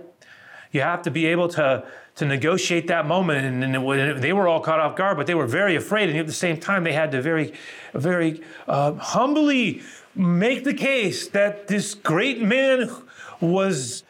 [0.72, 1.86] You have to be able to
[2.18, 3.46] to negotiate that moment.
[3.46, 6.10] And, and they were all caught off guard, but they were very afraid.
[6.10, 7.54] And at the same time, they had to very,
[7.94, 9.82] very uh, humbly
[10.14, 12.90] make the case that this great man
[13.40, 14.02] was.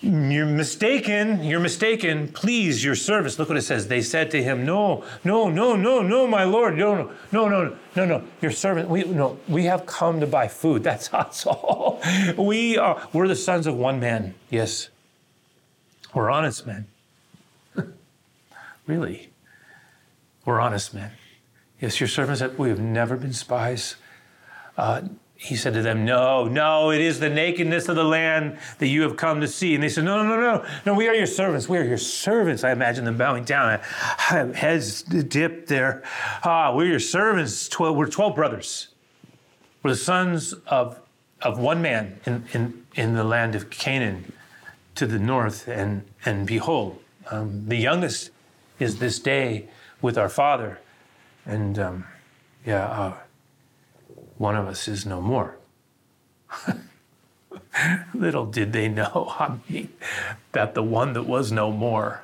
[0.00, 1.42] You're mistaken.
[1.42, 2.28] You're mistaken.
[2.28, 3.38] Please, your service.
[3.38, 3.88] Look what it says.
[3.88, 6.76] They said to him, No, no, no, no, no, my lord.
[6.76, 8.24] No, no, no, no, no, no.
[8.42, 8.90] Your servant.
[8.90, 9.38] We no.
[9.48, 10.82] We have come to buy food.
[10.82, 12.02] That's us all.
[12.36, 13.08] We are.
[13.14, 14.34] We're the sons of one man.
[14.50, 14.90] Yes.
[16.12, 16.86] We're honest men.
[18.86, 19.30] Really?
[20.44, 21.12] We're honest men.
[21.80, 23.96] Yes, your servants said, We have never been spies.
[24.76, 25.02] Uh,
[25.36, 29.02] he said to them, No, no, it is the nakedness of the land that you
[29.02, 29.74] have come to see.
[29.74, 31.68] And they said, No, no, no, no, no, we are your servants.
[31.68, 32.64] We are your servants.
[32.64, 33.80] I imagine them bowing down,
[34.18, 36.02] heads dipped there.
[36.44, 37.68] Ah, we're your servants.
[37.68, 38.88] 12, we're 12 brothers.
[39.82, 41.00] We're the sons of,
[41.42, 44.32] of one man in, in, in the land of Canaan
[44.94, 45.68] to the north.
[45.68, 48.30] And, and behold, um, the youngest
[48.84, 49.66] is this day
[50.00, 50.78] with our Father.
[51.44, 52.04] And um,
[52.64, 53.14] yeah, uh,
[54.38, 55.56] one of us is no more.
[58.14, 59.88] Little did they know, I mean,
[60.52, 62.22] that the one that was no more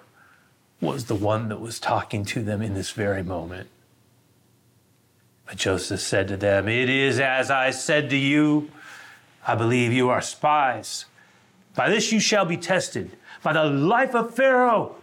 [0.81, 3.69] was the one that was talking to them in this very moment.
[5.47, 8.71] But Joseph said to them, It is as I said to you.
[9.47, 11.07] I believe you are spies.
[11.75, 13.17] By this you shall be tested.
[13.43, 15.00] By the life of Pharaoh,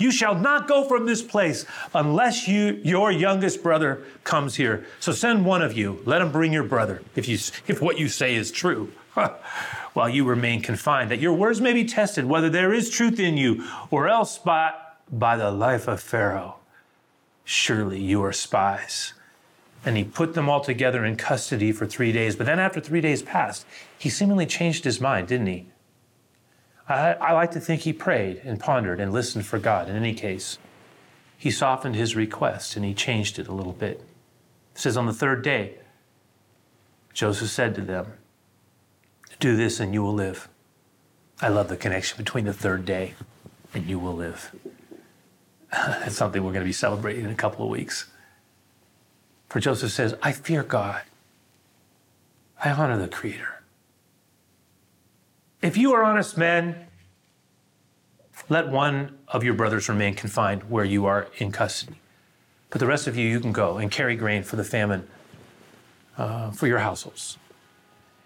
[0.00, 4.86] you shall not go from this place unless you, your youngest brother comes here.
[4.98, 6.00] So send one of you.
[6.06, 7.34] Let him bring your brother, if, you,
[7.66, 8.92] if what you say is true,
[9.92, 13.36] while you remain confined, that your words may be tested, whether there is truth in
[13.36, 14.72] you, or else by,
[15.12, 16.56] by the life of Pharaoh.
[17.44, 19.12] Surely you are spies.
[19.84, 22.36] And he put them all together in custody for three days.
[22.36, 23.64] But then, after three days passed,
[23.98, 25.66] he seemingly changed his mind, didn't he?
[26.90, 29.88] I, I, like to think he prayed and pondered and listened for God.
[29.88, 30.58] In any case,
[31.38, 34.02] he softened his request and he changed it a little bit.
[34.74, 35.76] It says, On the third day,
[37.14, 38.14] Joseph said to them,
[39.38, 40.48] Do this and you will live.
[41.40, 43.14] I love the connection between the third day
[43.72, 44.54] and you will live.
[45.72, 48.10] That's something we're going to be celebrating in a couple of weeks.
[49.48, 51.02] For Joseph says, I fear God.
[52.62, 53.59] I honor the Creator.
[55.62, 56.86] If you are honest men,
[58.48, 62.00] let one of your brothers remain confined where you are in custody.
[62.70, 65.06] But the rest of you, you can go and carry grain for the famine
[66.16, 67.36] uh, for your households.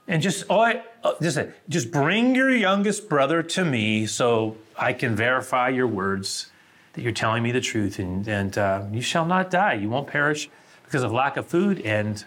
[0.07, 4.93] And just, oh, I, uh, just, just bring your youngest brother to me so I
[4.93, 6.51] can verify your words
[6.93, 9.74] that you're telling me the truth, and, and uh, you shall not die.
[9.74, 10.49] You won't perish
[10.85, 12.22] because of lack of food, and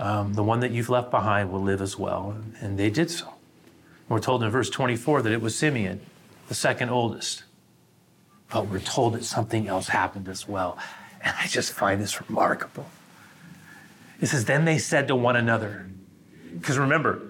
[0.00, 2.34] um, the one that you've left behind will live as well.
[2.60, 3.34] And they did so.
[4.12, 6.02] We're told in verse 24 that it was Simeon,
[6.48, 7.44] the second oldest.
[8.50, 10.76] But we're told that something else happened as well.
[11.22, 12.84] And I just find this remarkable.
[14.20, 15.86] It says, Then they said to one another,
[16.52, 17.22] because remember,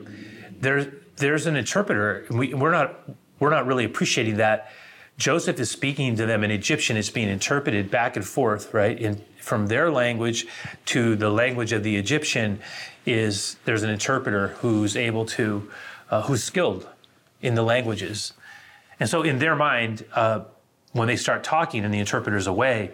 [0.58, 2.98] there's, there's an interpreter, and we, we're, not,
[3.38, 4.72] we're not really appreciating that.
[5.18, 8.98] Joseph is speaking to them in Egyptian, it's being interpreted back and forth, right?
[8.98, 10.48] In, from their language
[10.86, 12.58] to the language of the Egyptian
[13.06, 15.70] is there's an interpreter who's able to,
[16.12, 16.86] uh, who's skilled
[17.40, 18.34] in the languages.
[19.00, 20.42] And so in their mind, uh,
[20.92, 22.92] when they start talking and the interpreter's away,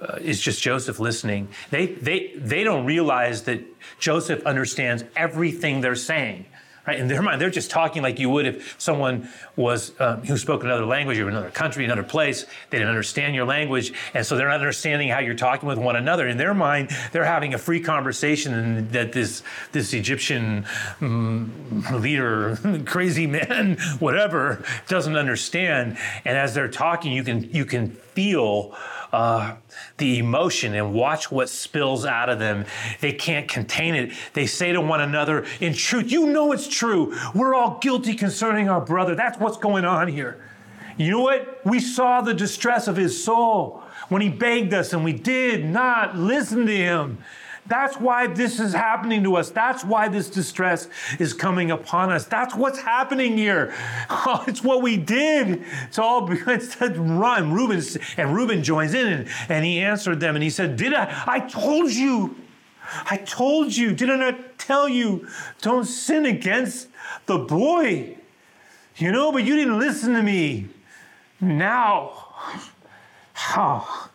[0.00, 1.48] uh, it's just Joseph listening.
[1.70, 3.60] They, they, they don't realize that
[3.98, 6.46] Joseph understands everything they're saying.
[6.84, 6.98] Right?
[6.98, 10.64] In their mind, they're just talking like you would if someone was um, who spoke
[10.64, 12.44] another language or another country, another place.
[12.70, 15.94] They didn't understand your language, and so they're not understanding how you're talking with one
[15.94, 16.26] another.
[16.26, 20.66] In their mind, they're having a free conversation, and that this this Egyptian
[21.00, 25.96] um, leader, crazy man, whatever, doesn't understand.
[26.24, 28.76] And as they're talking, you can you can feel
[29.12, 29.56] uh,
[29.98, 32.64] the emotion and watch what spills out of them.
[33.00, 34.12] They can't contain it.
[34.32, 37.14] They say to one another, In truth, you know it's true.
[37.34, 39.14] We're all guilty concerning our brother.
[39.14, 40.42] That's what's going on here.
[40.96, 41.64] You know what?
[41.64, 46.16] We saw the distress of his soul when he begged us, and we did not
[46.16, 47.18] listen to him.
[47.66, 49.50] That's why this is happening to us.
[49.50, 50.88] That's why this distress
[51.20, 52.24] is coming upon us.
[52.24, 53.74] That's what's happening here.
[54.24, 55.64] Oh, it's what we did.
[55.88, 57.52] It's all it's run.
[57.52, 57.82] Reuben
[58.16, 61.24] and Reuben joins in and, and he answered them and he said, Did I?
[61.26, 62.36] I told you.
[63.10, 63.94] I told you.
[63.94, 65.28] Did I not tell you?
[65.60, 66.88] Don't sin against
[67.26, 68.16] the boy.
[68.96, 70.68] You know, but you didn't listen to me.
[71.40, 72.12] Now,
[73.56, 74.10] oh,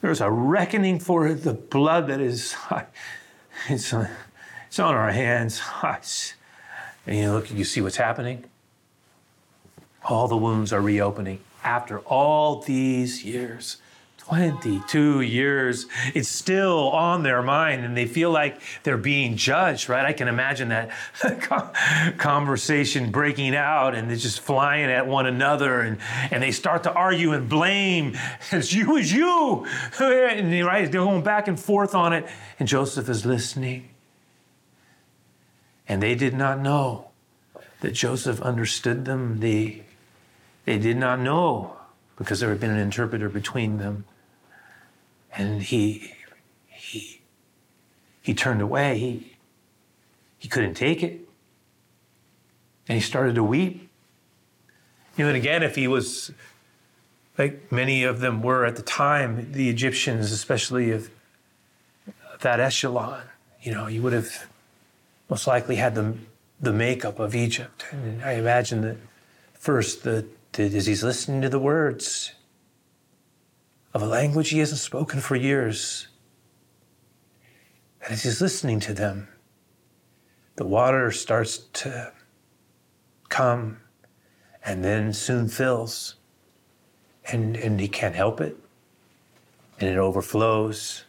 [0.00, 2.54] there's a reckoning for the blood that is,
[3.68, 4.08] it's, uh,
[4.68, 5.60] it's on our hands.
[7.06, 8.46] And you look, you see what's happening?
[10.04, 13.76] All the wounds are reopening after all these years.
[14.26, 20.04] 22 years, it's still on their mind and they feel like they're being judged, right?
[20.04, 20.90] I can imagine that
[22.18, 25.98] conversation breaking out and they're just flying at one another and,
[26.32, 28.16] and they start to argue and blame.
[28.50, 29.66] It's you, it's you.
[30.00, 32.26] And right, they're going back and forth on it.
[32.58, 33.90] And Joseph is listening.
[35.88, 37.10] And they did not know
[37.80, 39.40] that Joseph understood them.
[39.40, 39.84] They,
[40.64, 41.76] they did not know
[42.16, 44.04] because there had been an interpreter between them
[45.36, 46.12] and he
[46.66, 47.20] he
[48.22, 48.98] he turned away.
[48.98, 49.36] He
[50.38, 51.20] he couldn't take it.
[52.88, 53.88] And he started to weep.
[55.16, 56.30] You know, and again, if he was
[57.36, 61.10] like many of them were at the time, the Egyptians, especially of
[62.40, 63.22] that echelon,
[63.62, 64.46] you know, you would have
[65.28, 66.16] most likely had the
[66.60, 67.84] the makeup of Egypt.
[67.90, 68.96] And I imagine that
[69.54, 72.32] first the, the as he's listening to the words,
[73.96, 76.08] of a language he hasn't spoken for years.
[78.02, 79.28] And as he's listening to them,
[80.56, 82.12] the water starts to
[83.30, 83.78] come
[84.62, 86.16] and then soon fills.
[87.32, 88.58] And, and he can't help it.
[89.80, 91.04] And it overflows.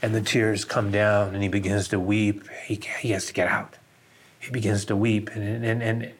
[0.00, 2.48] and the tears come down and he begins to weep.
[2.64, 3.76] He, he has to get out.
[4.40, 5.28] He begins to weep.
[5.34, 6.12] And, and, and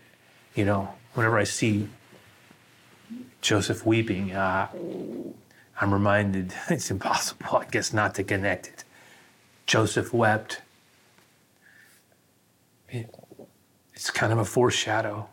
[0.54, 1.88] you know, whenever I see
[3.40, 4.68] Joseph weeping, uh,
[5.80, 8.84] I'm reminded it's impossible, I guess, not to connect it.
[9.66, 10.62] Joseph wept.
[12.88, 13.14] It-
[13.94, 15.30] it's kind of a foreshadow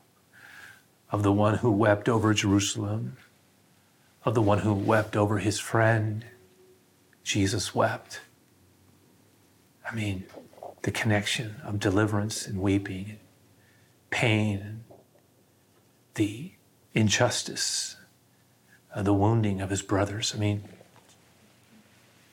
[1.11, 3.17] of the one who wept over Jerusalem,
[4.23, 6.25] of the one who wept over his friend.
[7.25, 8.21] Jesus wept.
[9.89, 10.23] I mean,
[10.83, 13.19] the connection of deliverance and weeping, and
[14.09, 14.83] pain, and
[16.15, 16.53] the
[16.93, 17.97] injustice,
[18.93, 20.33] uh, the wounding of his brothers.
[20.35, 20.63] I mean,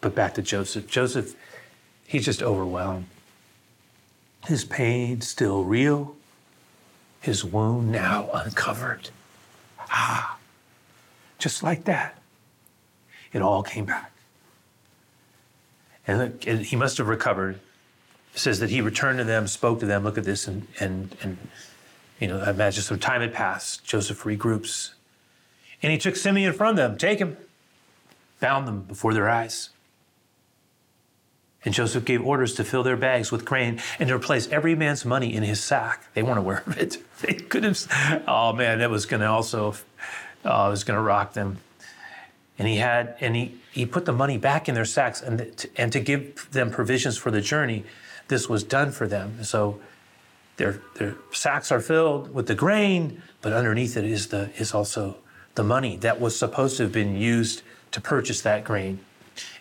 [0.00, 0.86] but back to Joseph.
[0.86, 1.34] Joseph,
[2.06, 3.06] he's just overwhelmed.
[4.46, 6.16] His pain still real,
[7.20, 9.11] his wound now uncovered.
[9.78, 10.38] Ah,
[11.38, 12.18] just like that,
[13.32, 14.12] it all came back.
[16.06, 17.61] And and he must have recovered.
[18.34, 20.04] It says that he returned to them, spoke to them.
[20.04, 21.36] Look at this, and and and
[22.18, 23.84] you know, I imagine some time had passed.
[23.84, 24.92] Joseph regroups,
[25.83, 26.99] and he took Simeon from them.
[26.99, 27.37] Take him,
[28.41, 29.70] bound them before their eyes.
[31.64, 35.05] And Joseph gave orders to fill their bags with grain and to replace every man's
[35.05, 36.07] money in his sack.
[36.14, 36.99] They weren't aware of it.
[37.20, 38.24] They could have.
[38.26, 39.74] Oh man, that was going to also,
[40.43, 41.59] oh, it was going to rock them.
[42.59, 45.68] And he had, and he he put the money back in their sacks, and to,
[45.76, 47.85] and to give them provisions for the journey.
[48.28, 49.45] This was done for them.
[49.45, 49.81] So
[50.57, 55.18] their their sacks are filled with the grain, but underneath it is the is also
[55.61, 58.98] the money that was supposed to have been used to purchase that grain.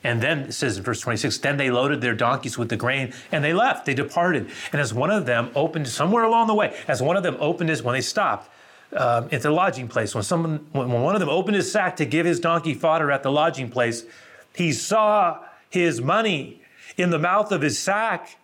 [0.01, 3.11] And then it says in verse 26, then they loaded their donkeys with the grain
[3.33, 4.49] and they left, they departed.
[4.71, 7.69] And as one of them opened, somewhere along the way, as one of them opened
[7.69, 8.49] his, when they stopped
[8.95, 12.05] um, at the lodging place, when someone, when one of them opened his sack to
[12.05, 14.05] give his donkey fodder at the lodging place,
[14.55, 16.61] he saw his money
[16.95, 18.37] in the mouth of his sack.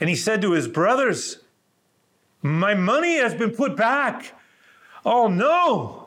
[0.00, 1.40] And he said to his brothers,
[2.40, 4.32] My money has been put back.
[5.04, 6.04] Oh no.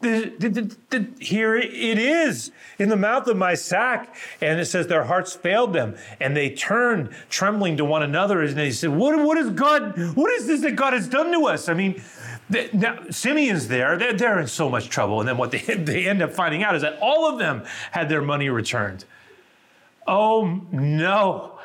[0.00, 4.14] The- the- the- here it is in the mouth of my sack.
[4.40, 8.56] And it says their hearts failed them and they turned trembling to one another and
[8.56, 9.98] they said, What, what is God?
[10.16, 11.68] What is this that God has done to us?
[11.68, 12.00] I mean,
[12.48, 13.96] the- now Simeon's there.
[13.96, 15.18] They're, they're in so much trouble.
[15.18, 18.08] And then what they, they end up finding out is that all of them had
[18.08, 19.04] their money returned.
[20.06, 21.58] Oh no.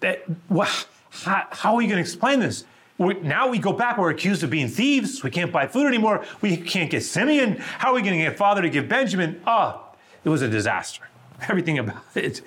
[0.00, 2.64] That, how, how are we going to explain this?
[2.98, 5.22] We, now we go back, we're accused of being thieves.
[5.22, 6.24] We can't buy food anymore.
[6.40, 7.56] We can't get Simeon.
[7.58, 9.40] How are we going to get father to give Benjamin?
[9.46, 9.84] Ah,
[10.24, 11.08] it was a disaster.
[11.48, 12.42] Everything about it.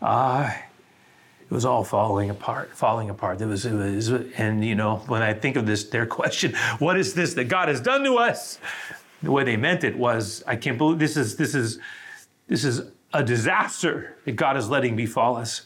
[0.00, 0.50] Uh,
[1.50, 3.40] it was all falling apart, falling apart.
[3.42, 6.96] It was, it was, and you know, when I think of this, their question, what
[6.96, 8.58] is this that God has done to us?
[9.22, 11.78] The way they meant it was, I can't believe this is, this is,
[12.48, 12.82] this is
[13.12, 15.62] a disaster that God is letting befall us.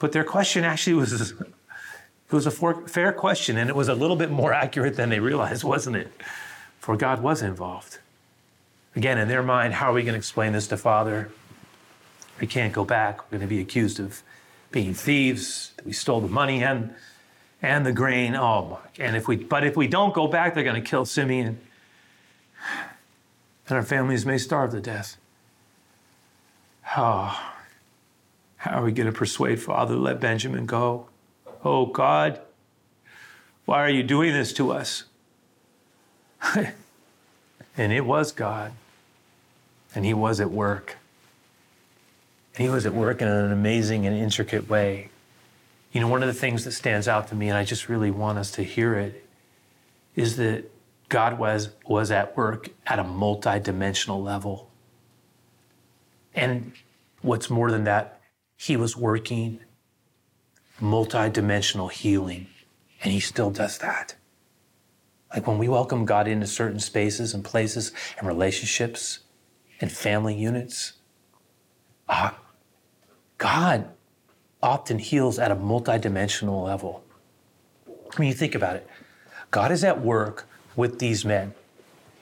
[0.00, 1.34] But their question actually was,
[2.28, 5.10] it was a for- fair question, and it was a little bit more accurate than
[5.10, 6.12] they realized, wasn't it?
[6.80, 7.98] For God was involved.
[8.94, 11.30] Again, in their mind, how are we going to explain this to Father?
[12.40, 13.18] We can't go back.
[13.18, 14.22] We're going to be accused of
[14.70, 15.72] being thieves.
[15.84, 16.94] We stole the money and
[17.62, 18.34] and the grain.
[18.34, 18.66] Oh,
[18.98, 19.04] my!
[19.04, 21.58] And if we, but if we don't go back, they're going to kill Simeon,
[23.68, 25.16] and our families may starve to death.
[26.96, 27.52] Oh,
[28.56, 31.08] how are we going to persuade Father to let Benjamin go?
[31.68, 32.40] Oh God,
[33.64, 35.02] why are you doing this to us?
[36.54, 36.72] and
[37.92, 38.70] it was God.
[39.92, 40.96] And He was at work.
[42.54, 45.08] And He was at work in an amazing and intricate way.
[45.90, 48.12] You know, one of the things that stands out to me, and I just really
[48.12, 49.26] want us to hear it,
[50.14, 50.70] is that
[51.08, 54.70] God was, was at work at a multidimensional level.
[56.32, 56.74] And
[57.22, 58.20] what's more than that,
[58.56, 59.58] He was working
[60.80, 62.46] multi-dimensional healing
[63.02, 64.14] and he still does that.
[65.32, 69.20] Like when we welcome god into certain spaces and places and relationships
[69.80, 70.94] and family units
[72.08, 72.30] uh,
[73.38, 73.88] god
[74.62, 77.04] often heals at a multi-dimensional level.
[78.18, 78.88] Mean you think about it
[79.50, 80.46] god is at work
[80.76, 81.54] with these men.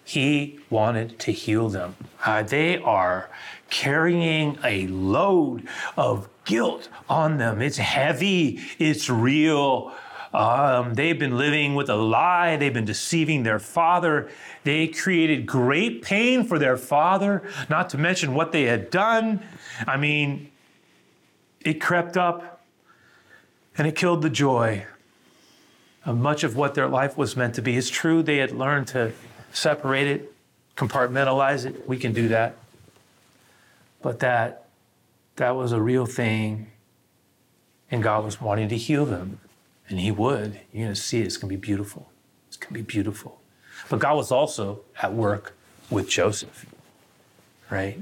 [0.05, 1.97] He wanted to heal them.
[2.25, 3.31] Uh, they are
[3.71, 7.61] carrying a load of guilt on them.
[7.63, 9.93] It's heavy, it's real.
[10.33, 12.57] Um, they've been living with a lie.
[12.57, 14.29] They've been deceiving their father.
[14.65, 19.45] They created great pain for their father, not to mention what they had done.
[19.87, 20.51] I mean,
[21.61, 22.65] it crept up
[23.79, 24.87] and it killed the joy
[26.05, 27.77] of much of what their life was meant to be.
[27.77, 29.13] It's true, they had learned to
[29.53, 30.35] separate it,
[30.77, 31.89] compartmentalize it.
[31.89, 32.57] We can do that.
[34.03, 34.64] But that
[35.37, 36.71] that was a real thing,
[37.91, 39.41] and God was wanting to heal them,
[39.89, 40.61] and He would.
[40.73, 41.27] You're going to see it.
[41.27, 42.11] It's going to be beautiful.
[42.49, 43.41] It's going to be beautiful.
[43.89, 45.55] But God was also at work
[45.91, 46.67] with Joseph,
[47.71, 47.99] right?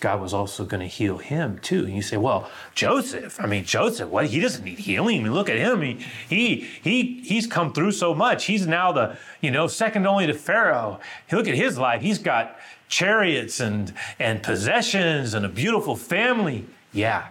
[0.00, 1.84] God was also going to heal him too.
[1.84, 4.26] And you say, well, Joseph, I mean, Joseph, what?
[4.26, 5.20] He doesn't need healing.
[5.20, 5.80] I mean, look at him.
[5.80, 8.44] He, he, he, he's come through so much.
[8.44, 11.00] He's now the, you know, second only to Pharaoh.
[11.30, 12.02] Look at his life.
[12.02, 16.66] He's got chariots and, and possessions and a beautiful family.
[16.92, 17.28] Yeah,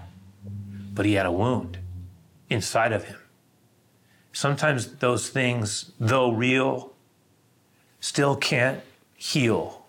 [0.93, 1.77] but he had a wound
[2.49, 3.19] inside of him.
[4.31, 6.93] Sometimes those things, though real,
[7.99, 8.81] still can't
[9.15, 9.82] heal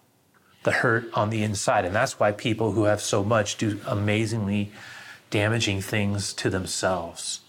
[0.65, 1.85] the hurt on the inside.
[1.85, 4.73] And that's why people who have so much do amazingly
[5.31, 7.41] damaging things to themselves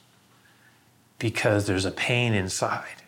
[1.18, 3.04] because there's a pain inside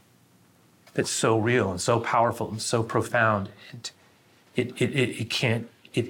[0.93, 3.49] that's so real and so powerful and so profound.
[3.71, 3.91] And
[4.55, 6.09] it, it, it, it can't, it,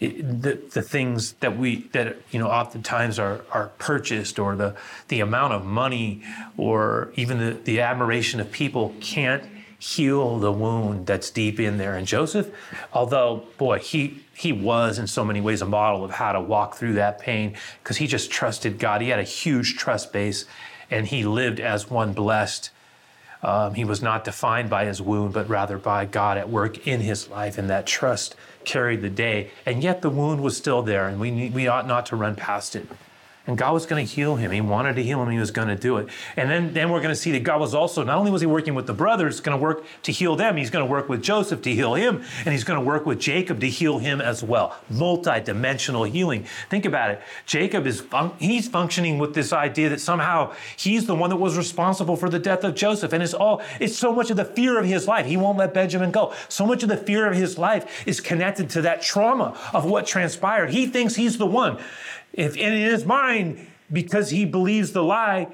[0.00, 4.74] it, the, the things that we that you know oftentimes are are purchased or the
[5.06, 6.24] the amount of money
[6.56, 9.44] or even the, the admiration of people can't
[9.82, 11.96] heal the wound that's deep in there.
[11.96, 12.48] And Joseph,
[12.92, 16.76] although boy, he he was in so many ways a model of how to walk
[16.76, 19.00] through that pain because he just trusted God.
[19.00, 20.44] He had a huge trust base,
[20.88, 22.70] and he lived as one blessed.
[23.42, 27.00] Um, he was not defined by his wound, but rather by God at work in
[27.00, 29.50] his life, and that trust carried the day.
[29.66, 32.76] And yet the wound was still there, and we we ought not to run past
[32.76, 32.86] it.
[33.44, 34.52] And God was going to heal him.
[34.52, 35.28] He wanted to heal him.
[35.28, 36.08] He was going to do it.
[36.36, 38.46] And then, then we're going to see that God was also, not only was he
[38.46, 41.22] working with the brothers, going to work to heal them, he's going to work with
[41.22, 44.44] Joseph to heal him, and he's going to work with Jacob to heal him as
[44.44, 44.76] well.
[44.88, 46.46] Multi-dimensional healing.
[46.70, 47.20] Think about it.
[47.44, 51.56] Jacob is, fun- he's functioning with this idea that somehow he's the one that was
[51.56, 53.12] responsible for the death of Joseph.
[53.12, 55.26] And it's all, it's so much of the fear of his life.
[55.26, 56.32] He won't let Benjamin go.
[56.48, 60.06] So much of the fear of his life is connected to that trauma of what
[60.06, 60.70] transpired.
[60.70, 61.80] He thinks he's the one.
[62.32, 65.48] If in his mind, because he believes the lie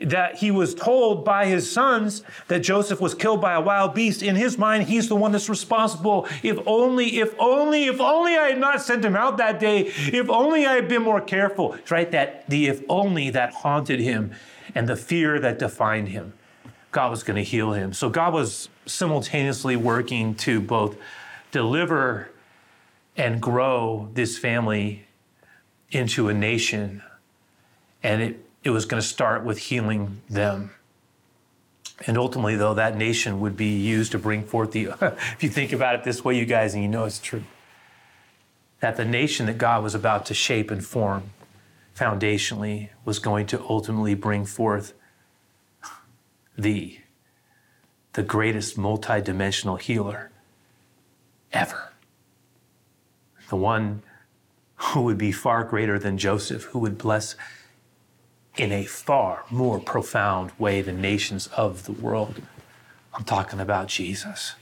[0.00, 4.22] that he was told by his sons that Joseph was killed by a wild beast,
[4.22, 6.26] in his mind, he's the one that's responsible.
[6.42, 10.28] If only, if only, if only I had not sent him out that day, if
[10.30, 11.74] only I had been more careful.
[11.74, 14.32] It's right that the if only that haunted him
[14.74, 16.32] and the fear that defined him.
[16.90, 17.92] God was going to heal him.
[17.92, 20.96] So God was simultaneously working to both
[21.50, 22.30] deliver
[23.16, 25.06] and grow this family
[25.92, 27.02] into a nation,
[28.02, 30.72] and it, it was going to start with healing them.
[32.06, 35.72] And ultimately, though, that nation would be used to bring forth the, if you think
[35.72, 37.44] about it this way, you guys, and you know it's true,
[38.80, 41.30] that the nation that God was about to shape and form
[41.94, 44.94] foundationally was going to ultimately bring forth
[46.56, 46.98] the,
[48.14, 50.30] the greatest multidimensional healer
[51.52, 51.92] ever.
[53.50, 54.02] The one
[54.82, 57.36] who would be far greater than Joseph, who would bless
[58.56, 62.42] in a far more profound way the nations of the world.
[63.14, 64.54] I'm talking about Jesus.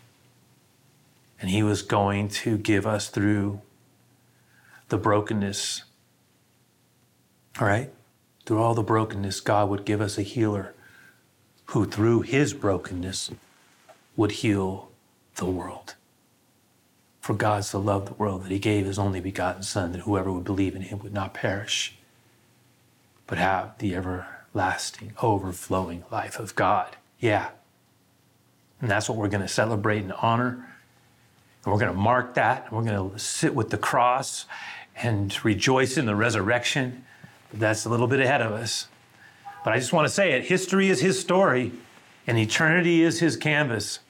[1.41, 3.63] And he was going to give us through
[4.89, 5.85] the brokenness,
[7.59, 7.91] all right?
[8.45, 10.75] Through all the brokenness, God would give us a healer
[11.67, 13.31] who, through his brokenness,
[14.17, 14.91] would heal
[15.37, 15.95] the world.
[17.31, 20.33] For God so loved the world that he gave his only begotten Son, that whoever
[20.33, 21.95] would believe in him would not perish,
[23.29, 26.97] but have the everlasting, overflowing life of God.
[27.21, 27.51] Yeah.
[28.81, 30.75] And that's what we're going to celebrate and honor.
[31.65, 32.65] And we're going to mark that.
[32.65, 34.47] And we're going to sit with the cross
[34.97, 37.05] and rejoice in the resurrection.
[37.53, 38.89] But that's a little bit ahead of us.
[39.63, 41.71] But I just want to say it history is his story,
[42.27, 44.01] and eternity is his canvas.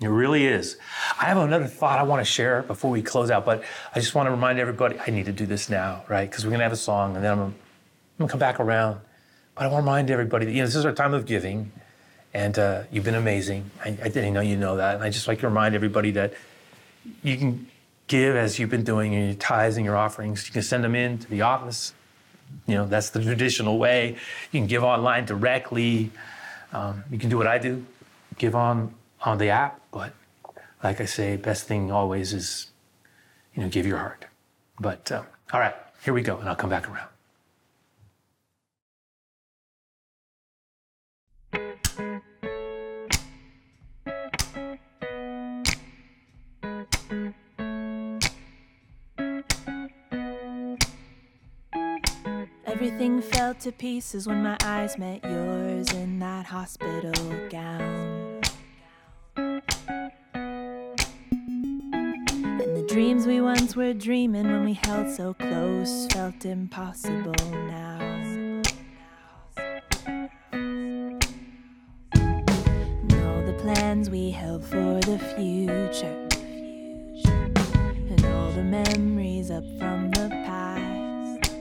[0.00, 0.76] It really is.
[1.18, 4.14] I have another thought I want to share before we close out, but I just
[4.14, 6.28] want to remind everybody I need to do this now, right?
[6.28, 7.54] Because we're going to have a song and then I'm going,
[8.18, 9.00] to come back around.
[9.54, 11.72] But I want to remind everybody that, you know, this is our time of giving
[12.34, 13.70] and uh, you've been amazing.
[13.82, 14.96] I, I, didn't know you know that.
[14.96, 16.34] And I just like to remind everybody that
[17.22, 17.66] you can
[18.06, 20.46] give as you've been doing in your tithes and your offerings.
[20.46, 21.94] You can send them in to the office.
[22.66, 24.16] You know, that's the traditional way.
[24.52, 26.10] You can give online directly.
[26.74, 27.86] Um, you can do what I do,
[28.36, 28.94] give on
[29.26, 29.80] on the app.
[29.90, 30.14] But
[30.82, 32.70] like I say, best thing always is,
[33.54, 34.24] you know, give your heart.
[34.80, 37.08] But um, all right, here we go, and I'll come back around.
[52.66, 57.14] Everything fell to pieces when my eyes met yours in that hospital
[57.48, 58.05] gown.
[63.16, 67.98] Dreams we once were dreaming when we held so close felt impossible now.
[70.52, 71.16] And
[73.24, 76.28] all the plans we held for the future.
[78.10, 81.52] And all the memories up from the past.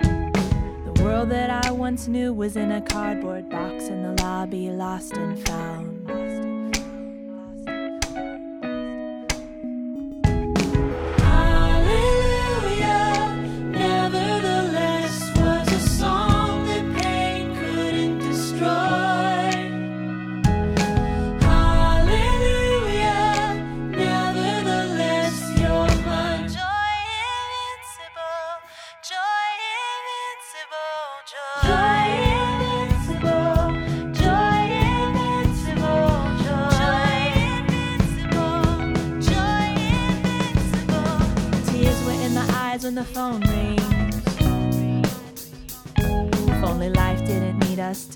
[0.00, 5.16] The world that I once knew was in a cardboard box in the lobby, lost
[5.16, 6.01] and found.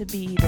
[0.06, 0.45] Be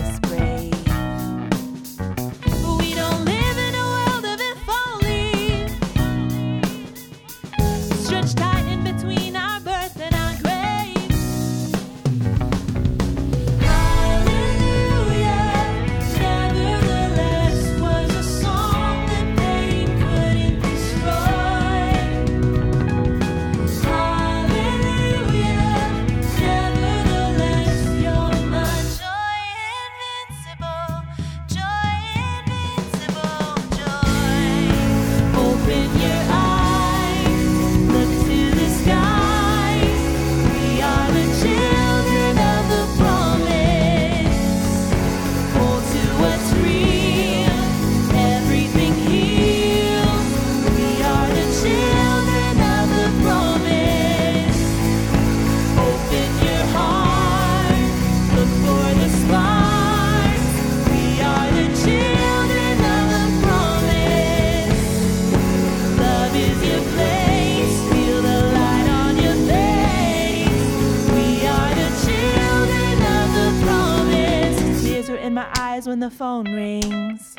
[75.87, 77.37] when the phone rings.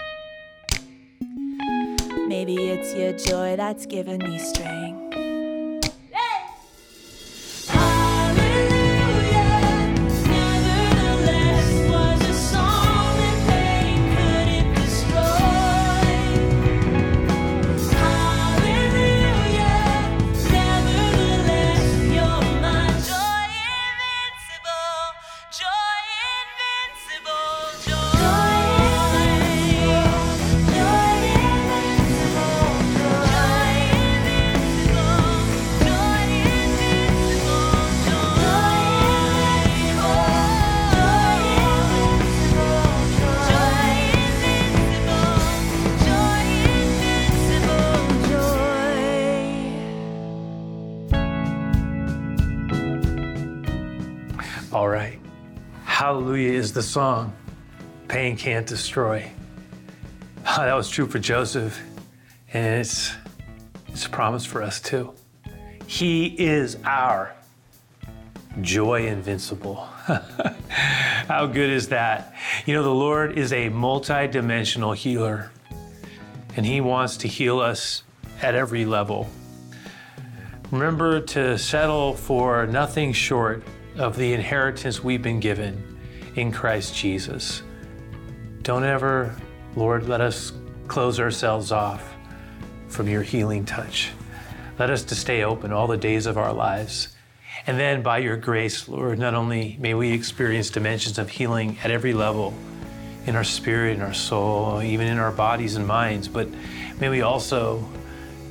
[2.27, 4.98] Maybe it's your joy that's given me strength.
[56.09, 57.31] Hallelujah is the song
[58.07, 59.29] pain can't destroy.
[60.43, 61.79] Ah, that was true for Joseph,
[62.51, 63.13] and it's,
[63.89, 65.13] it's a promise for us too.
[65.85, 67.35] He is our
[68.61, 69.75] joy invincible.
[71.27, 72.33] How good is that?
[72.65, 75.51] You know, the Lord is a multi-dimensional healer,
[76.55, 78.01] and He wants to heal us
[78.41, 79.29] at every level.
[80.71, 83.61] Remember to settle for nothing short
[83.95, 85.88] of the inheritance we've been given
[86.39, 87.61] in Christ Jesus.
[88.61, 89.35] Don't ever,
[89.75, 90.53] Lord, let us
[90.87, 92.15] close ourselves off
[92.87, 94.11] from your healing touch.
[94.77, 97.09] Let us to stay open all the days of our lives.
[97.67, 101.91] And then by your grace, Lord, not only may we experience dimensions of healing at
[101.91, 102.53] every level
[103.25, 106.47] in our spirit, in our soul, even in our bodies and minds, but
[107.01, 107.85] may we also,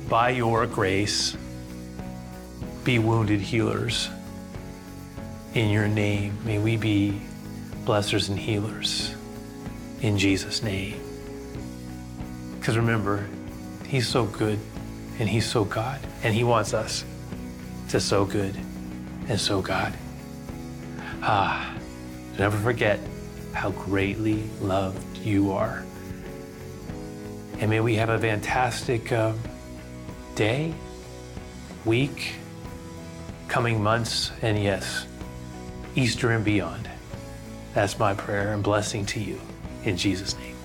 [0.07, 1.35] by your grace,
[2.83, 4.09] be wounded healers.
[5.55, 7.19] In your name, may we be
[7.85, 9.13] blessers and healers.
[10.01, 10.99] In Jesus' name.
[12.59, 13.27] Because remember,
[13.87, 14.59] He's so good
[15.19, 17.03] and He's so God, and He wants us
[17.89, 18.55] to so good
[19.27, 19.93] and so God.
[21.21, 21.75] Ah,
[22.37, 22.99] never forget
[23.53, 25.83] how greatly loved you are.
[27.59, 29.33] And may we have a fantastic uh,
[30.35, 30.73] day,
[31.83, 32.35] week,
[33.49, 35.05] coming months, and yes,
[35.95, 36.88] Easter and beyond.
[37.73, 39.39] That's my prayer and blessing to you
[39.83, 40.55] in Jesus' name.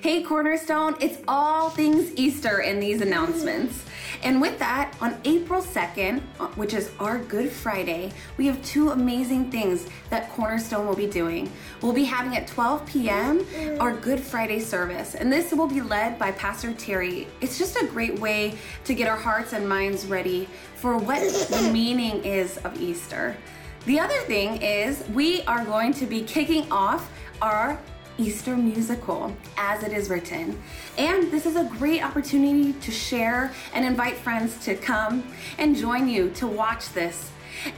[0.00, 3.84] Hey, Cornerstone, it's all things Easter in these announcements.
[4.22, 8.90] And with that, on April 2nd, uh, which is our Good Friday, we have two
[8.90, 11.50] amazing things that Cornerstone will be doing.
[11.82, 13.46] We'll be having at 12 p.m.
[13.80, 17.28] our Good Friday service, and this will be led by Pastor Terry.
[17.40, 21.70] It's just a great way to get our hearts and minds ready for what the
[21.72, 23.36] meaning is of Easter.
[23.86, 27.10] The other thing is, we are going to be kicking off
[27.40, 27.78] our
[28.18, 30.60] Easter musical as it is written.
[30.98, 35.24] And this is a great opportunity to share and invite friends to come
[35.58, 37.30] and join you to watch this.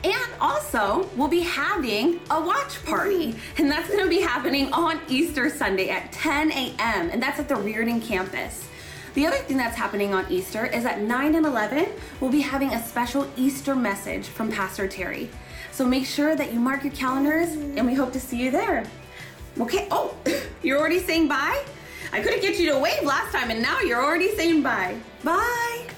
[0.05, 5.49] And also, we'll be having a watch party, and that's gonna be happening on Easter
[5.49, 8.69] Sunday at 10 a.m., and that's at the Reardon campus.
[9.15, 11.89] The other thing that's happening on Easter is at 9 and 11,
[12.21, 15.31] we'll be having a special Easter message from Pastor Terry.
[15.73, 18.85] So make sure that you mark your calendars, and we hope to see you there.
[19.61, 20.15] Okay, oh,
[20.63, 21.65] you're already saying bye?
[22.13, 24.97] I couldn't get you to wave last time, and now you're already saying bye.
[25.25, 25.98] Bye.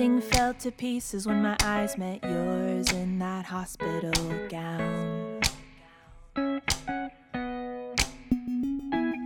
[0.00, 5.42] Everything fell to pieces when my eyes met yours in that hospital gown.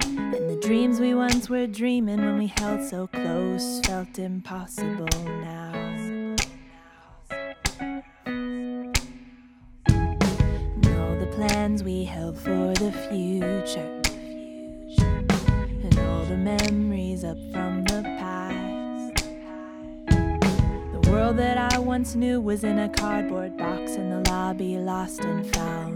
[0.08, 5.70] And the dreams we once were dreaming when we held so close felt impossible now.
[8.26, 8.96] And
[10.98, 14.02] all the plans we held for the future.
[15.84, 17.73] And all the memories up from
[21.24, 25.50] World that I once knew was in a cardboard box in the lobby, lost and
[25.54, 25.93] found.